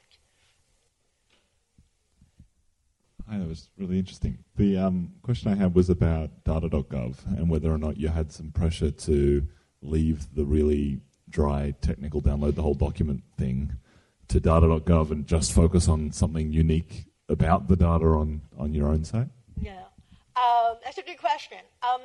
Hi, 3.30 3.38
that 3.38 3.48
was 3.48 3.70
really 3.78 3.98
interesting. 3.98 4.38
The 4.58 4.78
um, 4.78 5.14
question 5.22 5.52
I 5.52 5.56
had 5.56 5.74
was 5.74 5.90
about 5.90 6.44
data.gov 6.44 7.26
and 7.38 7.50
whether 7.50 7.72
or 7.72 7.78
not 7.78 7.98
you 7.98 8.10
had 8.10 8.34
some 8.34 8.52
pressure 8.52 8.92
to 8.92 9.48
leave 9.82 10.28
the 10.36 10.44
really 10.44 11.00
dry 11.30 11.74
technical 11.82 12.22
download 12.22 12.56
the 12.56 12.62
whole 12.62 12.74
document 12.74 13.24
thing 13.38 13.74
to 14.28 14.40
data.gov 14.40 15.12
and 15.12 15.26
just 15.26 15.54
focus 15.54 15.88
on 15.88 16.12
something 16.12 16.52
unique 16.52 17.06
about 17.30 17.68
the 17.68 17.76
data 17.76 18.06
on, 18.06 18.42
on 18.58 18.74
your 18.74 18.88
own 18.88 19.04
site? 19.04 19.28
Yeah, 19.60 19.84
um, 20.36 20.78
that's 20.84 20.98
a 20.98 21.04
good 21.04 21.18
question. 21.18 21.60
Um, 21.82 22.02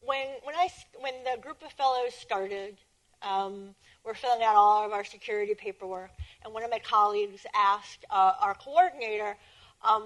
when, 0.00 0.26
when, 0.42 0.54
I, 0.54 0.68
when 1.00 1.14
the 1.24 1.40
group 1.40 1.62
of 1.62 1.72
fellows 1.72 2.14
started, 2.14 2.76
um, 3.22 3.74
we're 4.04 4.14
filling 4.14 4.42
out 4.42 4.54
all 4.54 4.84
of 4.84 4.92
our 4.92 5.04
security 5.04 5.54
paperwork. 5.54 6.10
And 6.44 6.52
one 6.52 6.62
of 6.62 6.70
my 6.70 6.78
colleagues 6.78 7.46
asked 7.54 8.04
uh, 8.10 8.32
our 8.38 8.54
coordinator, 8.54 9.36
um, 9.82 10.04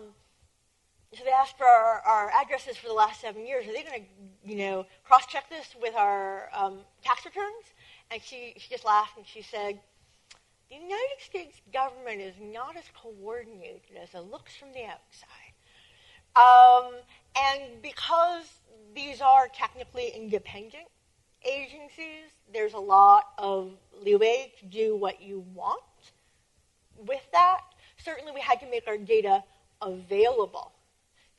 so 1.14 1.25
they 1.25 1.31
asked 1.31 1.57
for 1.57 1.66
our, 1.66 2.01
our, 2.01 2.31
addresses 2.31 2.77
for 2.77 2.87
the 2.87 2.95
last 2.95 3.20
seven 3.20 3.47
years. 3.47 3.66
Are 3.66 3.72
they 3.72 3.83
going 3.83 4.03
to, 4.03 4.51
you 4.51 4.57
know, 4.57 4.87
cross-check 5.05 5.49
this 5.49 5.75
with 5.81 5.95
our 5.95 6.51
um, 6.55 6.81
tax 7.03 7.25
returns? 7.25 7.64
And 8.11 8.22
she, 8.22 8.55
she 8.59 8.68
just 8.68 8.85
laughed 8.85 9.16
and 9.16 9.27
she 9.27 9.43
said, 9.43 9.81
the 10.69 10.75
United 10.77 11.21
States 11.21 11.61
government 11.73 12.21
is 12.21 12.35
not 12.41 12.77
as 12.77 12.85
coordinated 12.95 13.97
as 14.01 14.14
it 14.14 14.31
looks 14.31 14.55
from 14.57 14.69
the 14.73 14.85
outside. 14.85 15.55
Um, 16.37 16.93
and 17.37 17.83
because 17.83 18.45
these 18.95 19.21
are 19.21 19.49
technically 19.49 20.09
independent 20.14 20.89
agencies, 21.45 22.31
there's 22.53 22.75
a 22.75 22.79
lot 22.79 23.25
of 23.39 23.73
leeway 24.03 24.53
to 24.61 24.66
do 24.66 24.97
what 24.97 25.23
you 25.23 25.45
want. 25.55 25.83
With 26.97 27.27
that, 27.33 27.61
certainly 27.97 28.33
we 28.33 28.41
had 28.41 28.61
to 28.61 28.71
make 28.71 28.87
our 28.87 28.99
data 28.99 29.43
available 29.81 30.73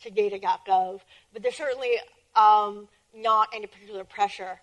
to 0.02 0.10
data.gov, 0.10 1.02
but 1.34 1.44
there's 1.44 1.56
certainly 1.56 1.98
um, 2.36 2.88
not 3.14 3.50
any 3.54 3.68
particular 3.68 4.04
pressure 4.04 4.60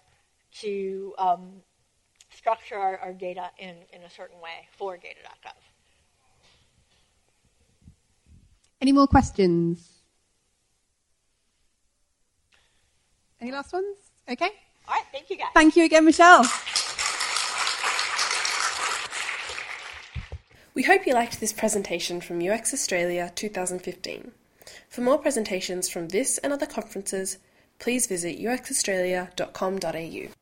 to 0.61 1.15
um, 1.19 1.63
structure 2.47 2.77
our, 2.77 2.97
our, 2.99 3.13
data 3.13 3.51
in, 3.59 3.75
in 3.93 4.03
a 4.03 4.11
certain 4.11 4.41
way 4.41 4.69
for 4.71 4.97
data.gov. 4.97 5.51
Any 8.81 8.93
more 8.93 9.09
questions? 9.09 9.91
Any 13.41 13.51
last 13.51 13.73
ones? 13.73 13.97
Okay. 14.31 14.51
All 14.87 14.95
right, 14.95 15.03
thank 15.11 15.29
you 15.29 15.37
guys. 15.37 15.49
Thank 15.55 15.75
you 15.75 15.85
again, 15.85 16.05
Michelle. 16.05 16.45
We 20.75 20.85
hope 20.85 21.05
you 21.05 21.15
liked 21.15 21.41
this 21.41 21.53
presentation 21.53 22.21
from 22.21 22.41
UX 22.41 22.73
Australia 22.73 23.33
2015. 23.35 24.31
For 24.89 25.01
more 25.01 25.19
presentations 25.19 25.89
from 25.89 26.11
this 26.11 26.39
and 26.39 26.53
other 26.53 26.67
conferences, 26.67 27.39
please 27.81 28.07
visit 28.07 28.39
uxaustralia.com.au. 28.39 30.36